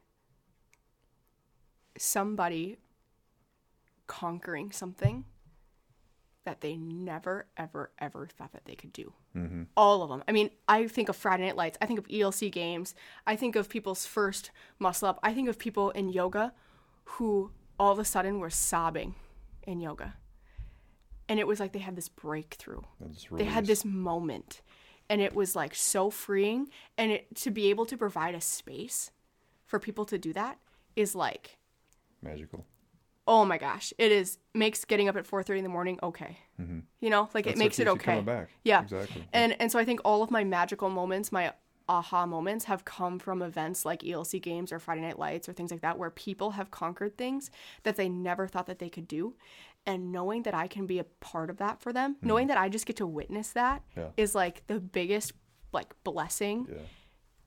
[1.98, 2.76] somebody
[4.06, 5.24] conquering something
[6.44, 9.62] that they never ever ever thought that they could do Mm-hmm.
[9.76, 11.78] all of them i mean i think of friday night lights.
[11.80, 12.94] I think of elc games.
[13.26, 16.52] I think of people's first muscle up i think of people in yoga
[17.04, 19.14] who all of a sudden were sobbing
[19.62, 20.14] in yoga.
[21.28, 22.80] And it was like they had this breakthrough.
[23.30, 24.62] They had this moment.
[25.10, 26.68] And it was like so freeing.
[26.96, 29.10] And it to be able to provide a space
[29.66, 30.58] for people to do that
[30.96, 31.58] is like
[32.22, 32.64] magical.
[33.28, 36.38] Oh my gosh it is makes getting up at 4.30 in the morning okay.
[36.60, 36.80] Mm-hmm.
[37.00, 38.24] You know like That's it makes it okay.
[38.64, 38.82] yeah.
[38.82, 39.24] Exactly.
[39.32, 41.52] and and so i think all of my magical moments my
[41.88, 45.70] aha moments have come from events like elc games or friday night lights or things
[45.70, 47.50] like that where people have conquered things
[47.84, 49.34] that they never thought that they could do.
[49.86, 52.48] And knowing that i can be a part of that for them knowing mm-hmm.
[52.54, 53.82] that i just get to witness that
[54.16, 54.38] is Yeah.
[54.38, 55.32] like the biggest
[55.72, 56.78] like blessing Yeah.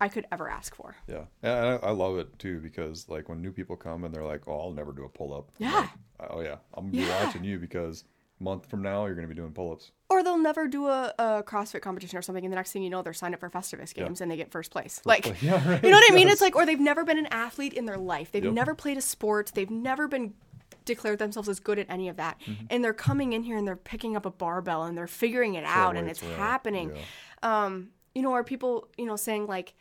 [0.02, 3.42] I could ever ask for Yeah, and I, I love it too because like when
[3.42, 5.88] new people come and they're like, "Oh, I'll never do a pull up." Yeah.
[6.30, 7.24] oh yeah, I'm Yeah.
[7.26, 8.04] watching you because
[8.40, 9.92] a month from now you're gonna be doing pull ups.
[10.10, 12.90] or they'll never do a, a CrossFit competition or something, and the next thing you
[12.90, 15.00] know, they're signed up for Festivus games and they get first place.
[15.06, 15.42] like, place.
[15.50, 15.84] Yeah, right.
[15.84, 16.28] you know what I mean?
[16.28, 16.34] Yes.
[16.34, 18.32] It's like, or they've never been an athlete in their life.
[18.32, 18.54] They've Yep.
[18.54, 19.52] never played a sport.
[19.54, 20.34] They've never been
[20.86, 22.40] declared themselves as good at any of that.
[22.42, 22.66] Mm-hmm.
[22.72, 25.64] And they're coming in here and they're picking up a barbell and they're figuring it
[25.64, 26.36] out and it's right.
[26.38, 26.92] happening.
[26.96, 27.66] Yeah.
[27.66, 29.76] Um, you know, are people, you know, saying like,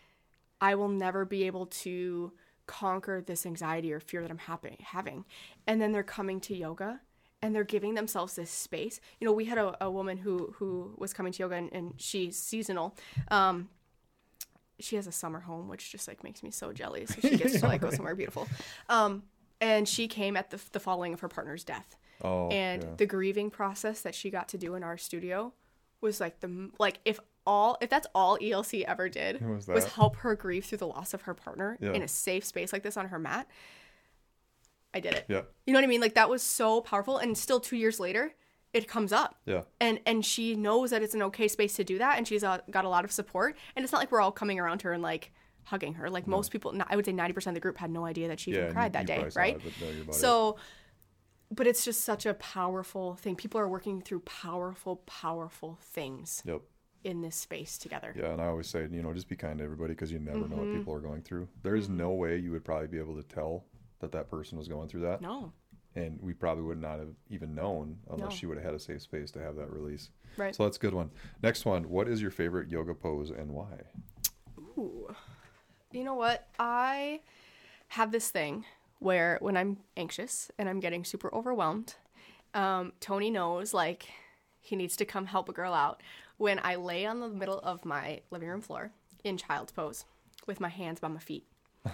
[0.60, 2.32] I will never be able to
[2.66, 5.24] conquer this anxiety or fear that I'm happy, having.
[5.66, 7.00] And then they're coming to yoga
[7.42, 9.00] and they're giving themselves this space.
[9.20, 11.94] You know, we had a, a woman who who was coming to yoga and, and
[11.96, 12.96] she's seasonal.
[13.30, 13.68] Um,
[14.78, 17.10] she has a summer home, which just like makes me so jealous.
[17.10, 18.48] So she gets to like go somewhere beautiful.
[18.88, 19.24] Um,
[19.60, 22.88] and she came at the, the following of her partner's death Oh, and yeah.
[22.96, 25.52] the grieving process that she got to do in our studio
[26.02, 27.18] was like the like if
[27.50, 31.12] all if that's all ELC ever did was was help her grieve through the loss
[31.14, 31.92] of her partner Yeah.
[31.96, 33.46] in a safe space like this on her mat.
[34.92, 35.24] I did it.
[35.28, 36.00] yeah, You know what I mean?
[36.00, 38.32] Like that was so powerful and still 2 years later
[38.72, 39.32] it comes up.
[39.46, 42.44] yeah, And and she knows that it's an okay space to do that and she's
[42.44, 44.92] uh, got a lot of support and it's not like we're all coming around her
[44.92, 45.32] and like
[45.64, 46.08] hugging her.
[46.16, 48.50] Like most people I would say 90% of the group had no idea that she
[48.52, 48.58] yeah.
[48.62, 49.56] even cried that day, right?
[49.56, 50.18] it, but no, you're about it.
[50.18, 50.56] So,
[51.52, 53.34] but it's just such a powerful thing.
[53.34, 56.60] People are working through powerful, powerful things Yep.
[57.04, 58.14] In this space together.
[58.16, 60.38] Yeah, and I always say, you know, just be kind to everybody because you never
[60.40, 60.56] know Mm-hmm.
[60.58, 61.48] what people are going through.
[61.62, 63.64] There is no way you would probably be able to tell
[64.00, 65.52] that that person was going through that, No,
[65.94, 68.36] and we probably would not have even known unless No.
[68.36, 70.10] she would have had a safe space to have that release.
[70.36, 70.54] right?
[70.54, 71.10] So that's a good one.
[71.42, 71.88] Next one.
[71.88, 73.72] What is your favorite yoga pose and why?
[74.58, 75.14] Ooh.
[75.92, 76.46] You know what?
[76.58, 77.20] I
[77.88, 78.64] have this thing
[79.00, 81.94] where when I'm anxious and I'm getting super overwhelmed,
[82.54, 84.06] um, Tony knows like
[84.60, 86.02] he needs to come help a girl out
[86.40, 88.92] when I lay on the middle of my living room floor
[89.24, 90.06] in child's pose.
[90.46, 91.44] with my hands by my feet.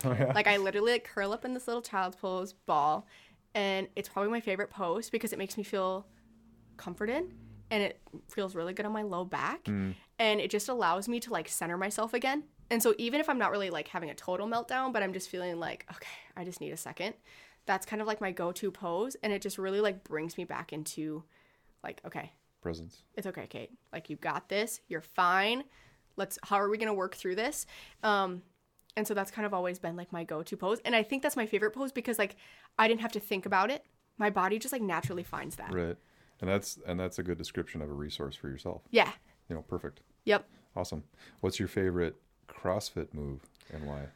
[0.05, 0.31] Oh, yeah.
[0.35, 3.07] Like I literally like curl up in this little child's pose ball,
[3.57, 6.07] and it's probably my favorite pose because it makes me feel
[6.77, 7.25] comforted
[7.73, 9.95] and it feels really good on my low back Mm.
[10.21, 12.45] and it just allows me to like center myself again.
[12.71, 15.29] And so even if I'm not really like having a total meltdown, but I'm just
[15.29, 17.15] feeling like okay, I just need a second.
[17.67, 20.73] That's kind of like my go-to pose and it just really like brings me back
[20.73, 21.25] into
[21.83, 22.33] like okay,
[22.67, 23.03] Presence.
[23.15, 23.71] it's okay, Cate.
[23.93, 24.81] Like you got this.
[24.89, 25.65] You're fine.
[26.17, 27.67] Let's how are we going to work through this?
[28.03, 28.43] Um
[28.97, 30.81] and so that's kind of always been like my go-to pose.
[30.85, 32.37] And I think that's my favorite pose because like
[32.79, 33.85] I didn't have to think about it.
[34.19, 35.73] My body just like naturally finds that.
[35.73, 35.97] Right.
[36.41, 38.83] And that's and that's a good description of a resource for yourself.
[38.91, 39.11] Yeah.
[39.49, 40.01] You know, perfect.
[40.25, 40.49] Yep.
[40.75, 41.05] Awesome.
[41.41, 42.17] What's your favorite
[42.49, 43.41] CrossFit move
[43.73, 44.07] and why?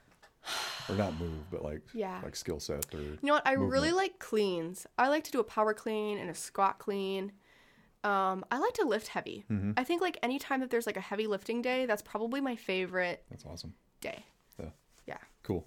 [0.89, 2.21] Or not move, but like Yeah.
[2.25, 3.47] like skill set or You know what?
[3.47, 4.87] I really like cleans.
[4.99, 7.33] I like to do a power clean and a squat clean.
[8.03, 9.45] Um, I like to lift heavy.
[9.51, 9.73] Mm-hmm.
[9.77, 13.23] I think like anytime that there's like a heavy lifting day, that's probably my favorite
[13.31, 13.75] that's awesome.
[14.01, 14.25] day.
[14.59, 14.67] Yeah.
[15.07, 15.19] Yeah.
[15.43, 15.67] Cool.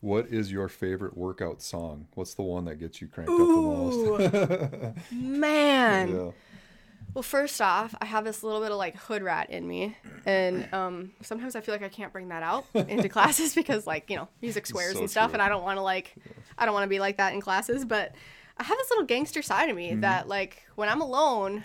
[0.00, 2.06] What is your favorite workout song?
[2.14, 4.94] What's the one that gets you cranked up the most?
[5.12, 6.08] Man.
[6.14, 6.30] yeah.
[7.14, 10.66] Well, first off, I have this little bit of like hood rat in me, and
[10.72, 14.16] um, sometimes I feel like I can't bring that out into classes because like you
[14.16, 15.34] know music swears So and stuff, true.
[15.34, 16.14] and I don't want to like
[16.56, 17.84] I don't want to be like that in classes.
[17.84, 18.14] But
[18.56, 20.00] I have this little gangster side of me Mm-hmm.
[20.00, 21.64] that like when I'm alone,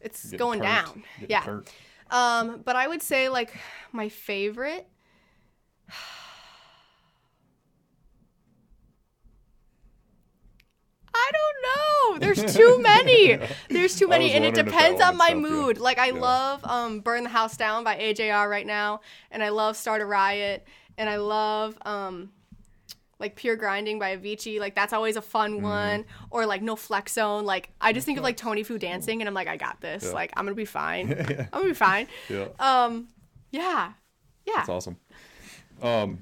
[0.00, 1.02] it's Getting going down.
[1.18, 1.44] Getting yeah.
[2.10, 3.56] Um, but I would say like
[3.92, 4.86] my favorite.
[11.14, 12.18] I don't know.
[12.26, 13.38] There's too many.
[13.70, 15.78] There's too many, and it wondering if that depends on my mood.
[15.78, 16.20] Like I Yeah.
[16.20, 20.06] love um, "Burn the House Down" by AJR right now, and I love "Start a
[20.06, 22.30] Riot," and I love um,
[23.20, 24.58] like "Pure Grinding" by Avicii.
[24.58, 25.62] Like that's always a fun Mm-hmm.
[25.62, 26.04] one.
[26.30, 29.28] Or like "No Flex Zone." Like I just think of like Tony Fu dancing, and
[29.28, 30.04] I'm like, I got this.
[30.04, 30.10] Yeah.
[30.12, 31.12] Like I'm gonna be fine.
[31.18, 32.06] I'm gonna be fine.
[32.28, 32.48] Yeah.
[32.58, 33.08] Um,
[33.52, 33.92] yeah,
[34.46, 34.54] yeah.
[34.56, 34.96] That's awesome.
[35.82, 36.18] Um,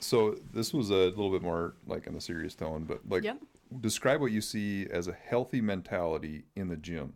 [0.00, 3.38] so this was a little bit more like in a serious tone, but like Yep.
[3.80, 7.14] describe what you see as a healthy mentality in the gym.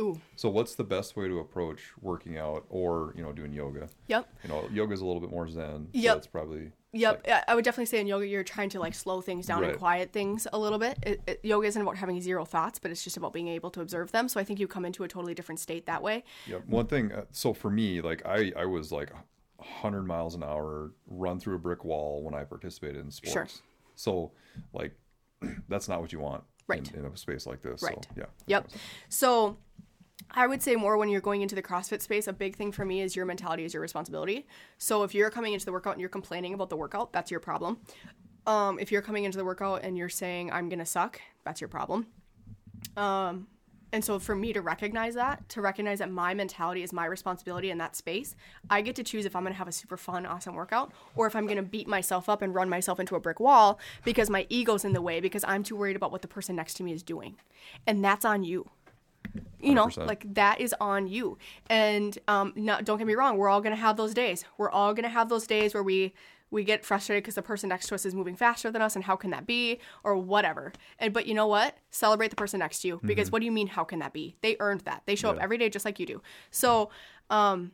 [0.00, 0.20] Ooh.
[0.36, 3.88] So what's the best way to approach working out or, you know, doing yoga?
[4.06, 4.28] Yep.
[4.44, 5.88] You know, yoga's a little bit more zen.
[5.92, 6.16] So Yep.
[6.18, 7.26] it's probably Yep.
[7.28, 9.70] I- I would definitely say in yoga, you're trying to like slow things down Right.
[9.70, 10.98] and quiet things a little bit.
[11.02, 13.80] It, it, yoga isn't about having zero thoughts, but it's just about being able to
[13.80, 14.28] observe them.
[14.28, 16.24] So I think you come into a totally different state that way.
[16.46, 16.56] Yeah.
[16.66, 19.12] One thing, uh, so for me, like I, I was like
[19.56, 23.32] 100 miles an hour run through a brick wall when I participated in sports.
[23.32, 23.48] Sure.
[23.94, 24.32] So,
[24.72, 24.92] like,
[25.68, 26.90] that's not what you want Right.
[26.94, 27.82] in, in a space like this.
[27.82, 28.02] Right.
[28.02, 28.24] So, yeah.
[28.46, 28.68] Yep.
[29.08, 29.56] So
[30.30, 32.84] I would say more when you're going into the CrossFit space, a big thing for
[32.84, 34.46] me is your mentality is your responsibility.
[34.76, 37.40] So if you're coming into the workout and you're complaining about the workout, that's your
[37.40, 37.78] problem.
[38.46, 41.60] Um, if you're coming into the workout and you're saying, I'm going to suck, that's
[41.60, 42.06] your problem.
[42.96, 43.46] Um,
[43.92, 47.70] and so for me to recognize that, to recognize that my mentality is my responsibility
[47.70, 48.36] in that space,
[48.68, 51.26] I get to choose if I'm going to have a super fun, awesome workout or
[51.26, 54.28] if I'm going to beat myself up and run myself into a brick wall because
[54.28, 56.82] my ego's in the way because I'm too worried about what the person next to
[56.82, 57.36] me is doing.
[57.86, 58.70] And that's on you.
[59.60, 60.06] You know, 100%.
[60.06, 61.36] like that is on you.
[61.68, 64.44] And um, no, don't get me wrong, we're all going to have those days.
[64.56, 66.14] We're all going to have those days where we
[66.50, 69.04] we get frustrated because the person next to us is moving faster than us and
[69.04, 72.80] how can that be or whatever and but you know what celebrate the person next
[72.80, 75.14] to you because what do you mean how can that be they earned that they
[75.14, 75.44] show up Mm-hmm.
[75.44, 76.90] Every day just like you do so
[77.28, 77.72] um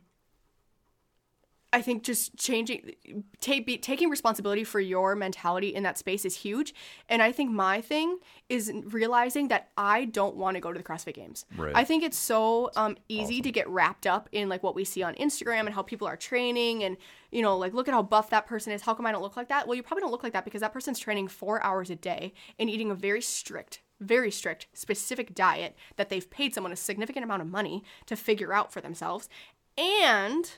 [1.75, 2.93] I think just changing,
[3.41, 6.73] ta- be, taking responsibility for your mentality in that space is huge.
[7.09, 10.85] And I think my thing is realizing that I don't want to go to the
[10.85, 11.45] CrossFit Games.
[11.57, 11.73] Right.
[11.75, 15.03] I think it's so um, easy to get wrapped up in like what we see
[15.03, 16.95] on Instagram and how people are training and
[17.29, 18.81] you know like look at how buff that person is.
[18.81, 19.67] How come I don't look like that?
[19.67, 22.33] Well, you probably don't look like that because that person's training four hours a day
[22.57, 27.23] and eating a very strict very strict, specific diet that they've paid someone a significant
[27.23, 29.29] amount of money to figure out for themselves.
[29.77, 30.51] And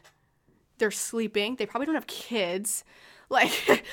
[0.78, 1.56] they're sleeping.
[1.56, 2.84] They probably don't have kids.
[3.30, 3.84] Like,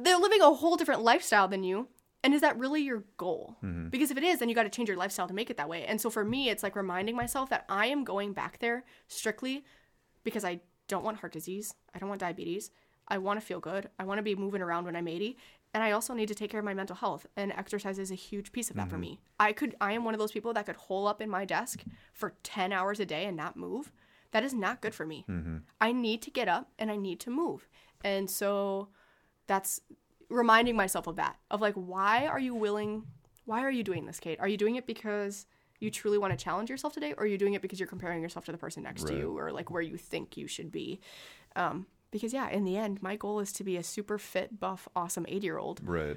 [0.00, 1.86] they're living a whole different lifestyle than you.
[2.24, 3.54] And is that really your goal?
[3.62, 3.90] Mm-hmm.
[3.90, 5.68] Because if it is, then you got to change your lifestyle to make it that
[5.68, 5.84] way.
[5.84, 9.64] And so for me, it's like reminding myself that I am going back there strictly
[10.24, 10.58] because I
[10.88, 11.74] don't want heart disease.
[11.94, 12.72] I don't want diabetes.
[13.06, 13.90] I want to feel good.
[13.98, 15.36] I want to be moving around when I'm 80.
[15.74, 17.26] And I also need to take care of my mental health.
[17.36, 19.02] And exercise is a huge piece of that for mm-hmm.
[19.02, 19.20] me.
[19.38, 21.84] I could I am one of those people that could hole up in my desk
[22.12, 23.92] for 10 hours a day and not move.
[24.34, 25.24] That is not good for me.
[25.80, 27.68] I need to get up and I need to move.
[28.02, 28.88] And so
[29.46, 29.80] that's
[30.28, 31.36] reminding myself of that.
[31.52, 33.04] Of like why are you willing
[33.44, 34.40] why are you doing this, Cate?
[34.40, 35.46] Are you doing it because
[35.78, 38.22] you truly want to challenge yourself today or are you doing it because you're comparing
[38.22, 41.00] yourself to the person next to you or like where you think you should be?
[41.54, 44.88] Um because yeah, in the end, my goal is to be a super fit, buff,
[44.96, 46.16] awesome 80-year-old Right.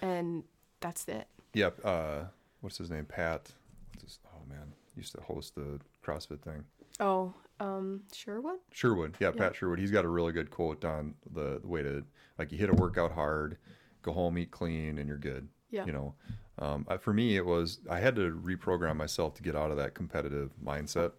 [0.00, 0.44] and
[0.80, 1.26] that's it.
[1.52, 1.70] Yeah.
[1.84, 2.24] Uh,
[2.62, 3.04] what's his name?
[3.04, 3.52] Pat.
[3.92, 6.64] What's his, oh man, used to host the CrossFit thing.
[7.00, 8.58] Oh, Um, Sherwood.
[8.72, 9.78] Sherwood, yeah, Pat Sherwood.
[9.78, 12.04] He's got a really good quote on the, the way to
[12.38, 13.58] like you hit a workout hard,
[14.02, 15.48] go home, eat clean, and you're good.
[15.70, 15.84] Yeah.
[15.84, 16.14] You know,
[16.60, 19.76] um, I- for me, it was I had to reprogram myself to get out of
[19.78, 21.12] that competitive mindset.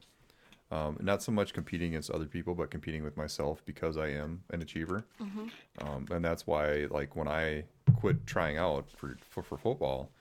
[0.72, 4.44] Um, not so much competing against other people, but competing with myself because I am
[4.52, 5.04] an achiever.
[5.82, 7.64] Um, and that's why, like, when I
[7.96, 10.12] quit trying out for, for for football,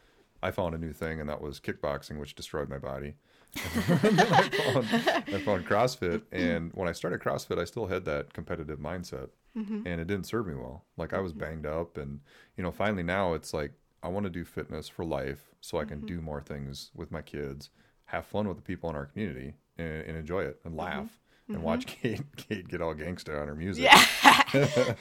[0.42, 3.14] I found a new thing, and that was kickboxing, which destroyed my body.
[3.54, 4.86] Then I found,
[5.34, 9.86] I found CrossFit, and when I started CrossFit, I still had that competitive mindset, mm-hmm.
[9.86, 10.84] and it didn't serve me well.
[10.96, 11.40] Like I was mm-hmm.
[11.40, 12.20] banged up, and
[12.56, 13.72] you know, finally now it's like
[14.02, 16.06] I want to do fitness for life, so I can mm-hmm.
[16.06, 17.70] do more things with my kids,
[18.06, 21.18] have fun with the people in our community, and, and enjoy it, and laugh,
[21.48, 23.84] and watch Cate Cate get all gangsta on her music.
[23.84, 24.94] Yeah.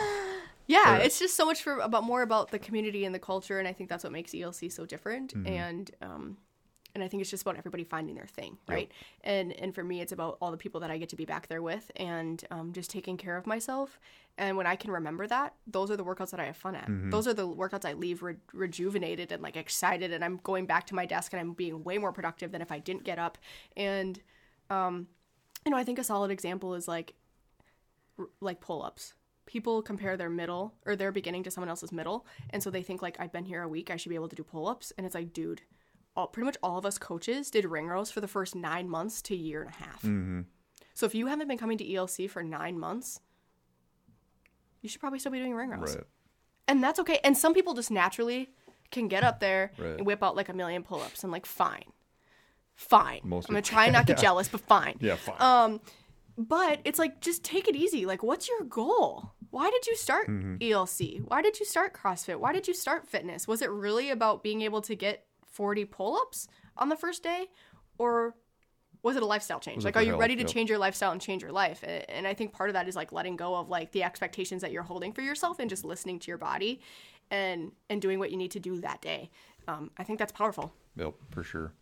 [0.66, 3.68] yeah, it's just so much for about more about the community and the culture, and
[3.68, 5.32] I think that's what makes ELC so different.
[5.46, 6.36] And um,
[6.94, 8.90] and I think it's just about everybody finding their thing, right?
[9.22, 11.46] And and for me, it's about all the people that I get to be back
[11.48, 14.00] there with, and um, just taking care of myself.
[14.38, 16.86] And when I can remember that, those are the workouts that I have fun at.
[17.10, 20.86] Those are the workouts I leave re- rejuvenated and like excited, and I'm going back
[20.88, 23.38] to my desk and I'm being way more productive than if I didn't get up.
[23.76, 24.20] And
[24.70, 25.06] um,
[25.64, 27.14] you know, I think a solid example is like
[28.18, 29.14] r- like pull-ups.
[29.46, 33.00] People compare their middle or their beginning to someone else's middle, and so they think
[33.00, 35.14] like I've been here a week, I should be able to do pull-ups, and it's
[35.14, 35.62] like, dude,
[36.16, 39.22] all pretty much all of us coaches did ring rows for the first nine months
[39.22, 40.02] to a year and a half.
[40.02, 40.40] Mm-hmm.
[40.94, 43.20] So if you haven't been coming to ELC for nine months,
[44.82, 46.04] you should probably still be doing ring rows, Right.
[46.68, 47.20] and that's okay.
[47.24, 48.50] And some people just naturally
[48.90, 49.96] can get up there Right.
[49.98, 51.92] and whip out like a million pull-ups, and like fine,
[52.74, 53.20] fine.
[53.24, 54.22] Most I'm gonna try and not get Yeah.
[54.28, 54.96] jealous, but fine.
[55.00, 55.16] Yeah.
[55.16, 55.36] Fine.
[55.40, 55.80] Um,
[56.38, 58.04] but it's like just take it easy.
[58.06, 59.32] Like, what's your goal?
[59.56, 60.56] Why did you start Mm-hmm.
[60.56, 61.20] ELC?
[61.26, 62.36] Why did you start CrossFit?
[62.38, 63.48] Why did you start fitness?
[63.48, 66.46] Was it really about being able to get 40 pull-ups
[66.76, 67.46] on the first day,
[67.96, 68.34] or
[69.02, 69.82] was it a lifestyle change?
[69.82, 70.50] Like, are you ready to Yep.
[70.50, 71.82] change your lifestyle and change your life?
[71.84, 74.72] And I think part of that is like letting go of like the expectations that
[74.72, 76.80] you're holding for yourself and just listening to your body,
[77.30, 79.30] and and doing what you need to do that day.
[79.68, 80.74] Um, I think that's powerful.
[80.96, 81.72] Yep, for sure.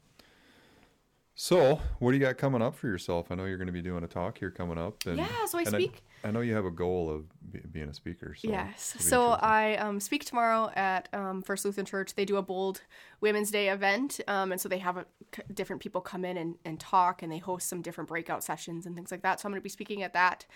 [1.36, 3.32] So, what do you got coming up for yourself?
[3.32, 5.04] I know you're going to be doing a talk here coming up.
[5.04, 7.94] And, Yeah, so I speak- I, know you have a goal of be, being a
[7.94, 8.36] speaker.
[8.36, 8.94] So Yes.
[9.00, 9.30] So.
[9.40, 12.14] I um, speak tomorrow at um, First Lutheran Church.
[12.14, 12.82] They do a bold
[13.20, 16.54] Women's Day event, um, and so they have a, c- different people come in and,
[16.64, 19.40] and talk, and they host some different breakout sessions and things like that.
[19.40, 20.46] So I'm going to be speaking at that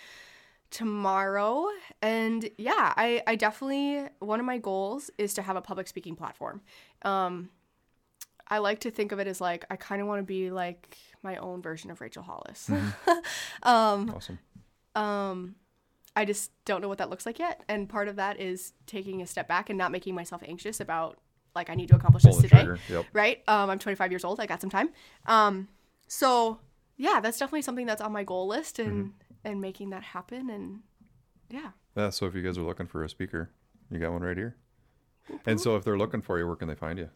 [0.70, 1.66] tomorrow,
[2.02, 6.14] and yeah, I, I definitely one of my goals is to have a public speaking
[6.14, 6.60] platform.
[7.02, 7.48] Um,
[8.48, 10.96] I like to think of it as like I kind of want to be like
[11.22, 12.70] my own version of Rachel Hollis.
[13.62, 14.38] awesome.
[14.94, 15.54] Um,
[16.16, 19.22] I just don't know what that looks like yet, and part of that is taking
[19.22, 21.18] a step back and not making myself anxious about
[21.54, 22.66] like I need to accomplish Pull this today.
[22.88, 23.06] Yep.
[23.12, 23.42] right?
[23.48, 24.40] Um, I'm 25 years old.
[24.40, 24.90] I got some time.
[25.26, 25.68] Um,
[26.08, 26.58] so
[26.96, 29.48] yeah, that's definitely something that's on my goal list, and Mm-hmm.
[29.48, 30.80] and making that happen, and
[31.50, 31.70] yeah.
[31.96, 32.10] Yeah.
[32.10, 33.50] So if you guys are looking for a speaker,
[33.90, 34.56] you got one right here.
[35.46, 37.10] And so if they're looking for you, where can they find you?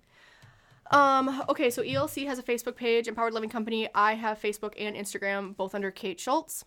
[0.91, 3.89] Um, okay, so ELC has a Facebook page, Empowered Living Company.
[3.95, 6.65] I have Facebook and Instagram, both under Cate Schultz.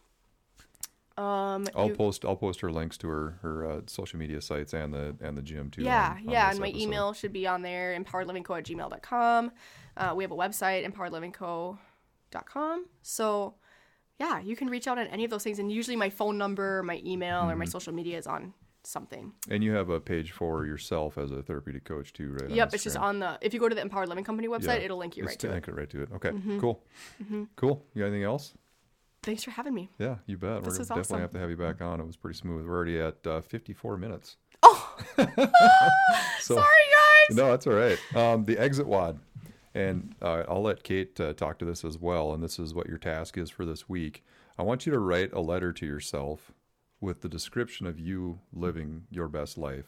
[1.17, 4.73] Um, I'll you- post I'll post her links to her her uh, social media sites
[4.73, 5.83] and the and the gym too.
[5.83, 6.81] Yeah, on- on yeah, and my episode.
[6.83, 9.51] email should be on there, empoweredlivingco at gmail.com.
[9.95, 12.85] Uh, we have a website, empoweredlivingco.com.
[13.01, 13.53] So,
[14.19, 15.59] yeah, you can reach out on any of those things.
[15.59, 17.59] And usually my phone number, my email, or Mm-hmm.
[17.59, 18.53] my social media is on
[18.87, 19.33] something.
[19.49, 22.49] And you have a page for yourself as a therapeutic coach too, right?
[22.49, 24.85] yep, it's just on the, if you go to the Empowered Living Company website, Yeah,
[24.85, 25.49] it'll link you It's right to it.
[25.49, 25.53] Mm-hmm.
[25.55, 26.09] link it right to it.
[26.15, 26.83] Okay, cool,
[27.55, 27.85] cool.
[27.93, 28.53] You got anything else?
[29.23, 29.89] Thanks for having me.
[29.97, 30.63] Yeah, you bet.
[30.63, 31.21] This We're definitely awesome.
[31.21, 31.99] have to have you back on.
[31.99, 32.65] It was pretty smooth.
[32.67, 34.37] We're already at uh, 54 minutes.
[34.61, 34.95] Oh,
[36.39, 36.65] So, sorry,
[37.27, 37.35] guys.
[37.35, 37.97] No, that's all right.
[38.15, 39.19] Um, the exit WOD,
[39.73, 42.33] and uh, I'll let Cate uh, talk to this as well.
[42.33, 44.23] And this is what your task is for this week.
[44.59, 46.51] I want you to write a letter to yourself
[47.01, 49.85] with the description of you living your best life.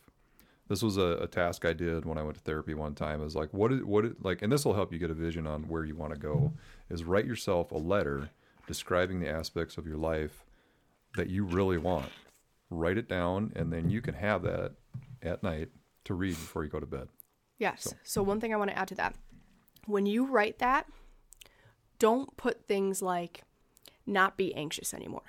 [0.67, 3.23] This was a, a task I did when I went to therapy one time.
[3.23, 5.63] Is like what it, what like, and this will help you get a vision on
[5.63, 6.53] where you want to go.
[6.89, 8.29] Is write yourself a letter
[8.67, 10.43] describing the aspects of your life
[11.15, 12.11] that you really want.
[12.69, 14.73] Write it down, and then you can have that
[15.21, 15.69] at night
[16.03, 17.07] to read before you go to bed.
[17.57, 17.93] Yes.
[18.03, 18.21] So.
[18.21, 19.15] one thing I want to add to that.
[19.85, 20.87] When you write that,
[21.97, 23.43] don't put things like
[24.05, 25.23] not be anxious anymore.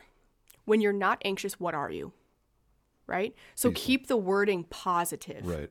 [0.69, 2.13] When you're not anxious, what are you?
[3.07, 3.35] Right?
[3.55, 3.87] So Decent.
[3.87, 5.47] keep the wording positive.
[5.47, 5.71] Right.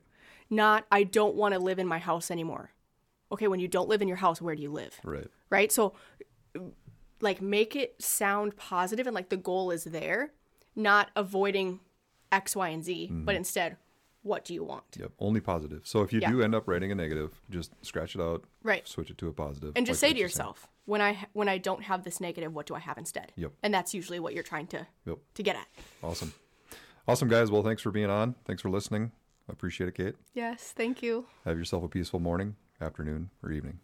[0.50, 2.72] Not I don't want to live in my house anymore.
[3.32, 5.00] Okay, when you don't live in your house, where do you live?
[5.04, 5.28] Right.
[5.50, 5.72] Right?
[5.72, 5.94] So
[7.22, 10.32] like make it sound positive and like the goal is there,
[10.76, 11.80] not avoiding
[12.32, 13.38] X, Y, and Z, but mm-hmm.
[13.38, 13.78] instead,
[14.24, 14.84] what do you want?
[15.00, 15.12] Yep.
[15.20, 15.82] Only positive.
[15.86, 16.32] So if you Yeah.
[16.32, 18.44] do end up writing a negative, just scratch it out.
[18.64, 18.88] Right.
[18.88, 19.74] Switch it to a positive.
[19.76, 20.48] And just like say to Rich is saying.
[20.48, 23.32] yourself, when I when I don't have this negative, what do I have instead?
[23.36, 23.54] Yep.
[23.64, 25.18] And that's usually what you're trying to Yep.
[25.36, 25.68] to get at.
[26.04, 26.34] Awesome.
[27.08, 27.50] Awesome, guys.
[27.50, 28.36] Well, thanks for being on.
[28.46, 29.12] Thanks for listening.
[29.50, 30.16] I appreciate it, Cate.
[30.34, 31.26] Yes, thank you.
[31.46, 33.80] Have yourself a peaceful morning, afternoon, or evening.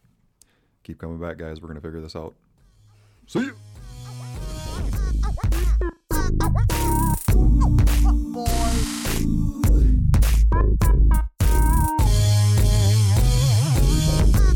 [0.84, 1.62] Keep coming back, guys.
[1.62, 2.36] We're going to figure this out.
[3.28, 3.56] See you.
[8.34, 10.03] boy.
[10.54, 10.60] あっ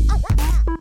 [0.08, 0.77] あらら。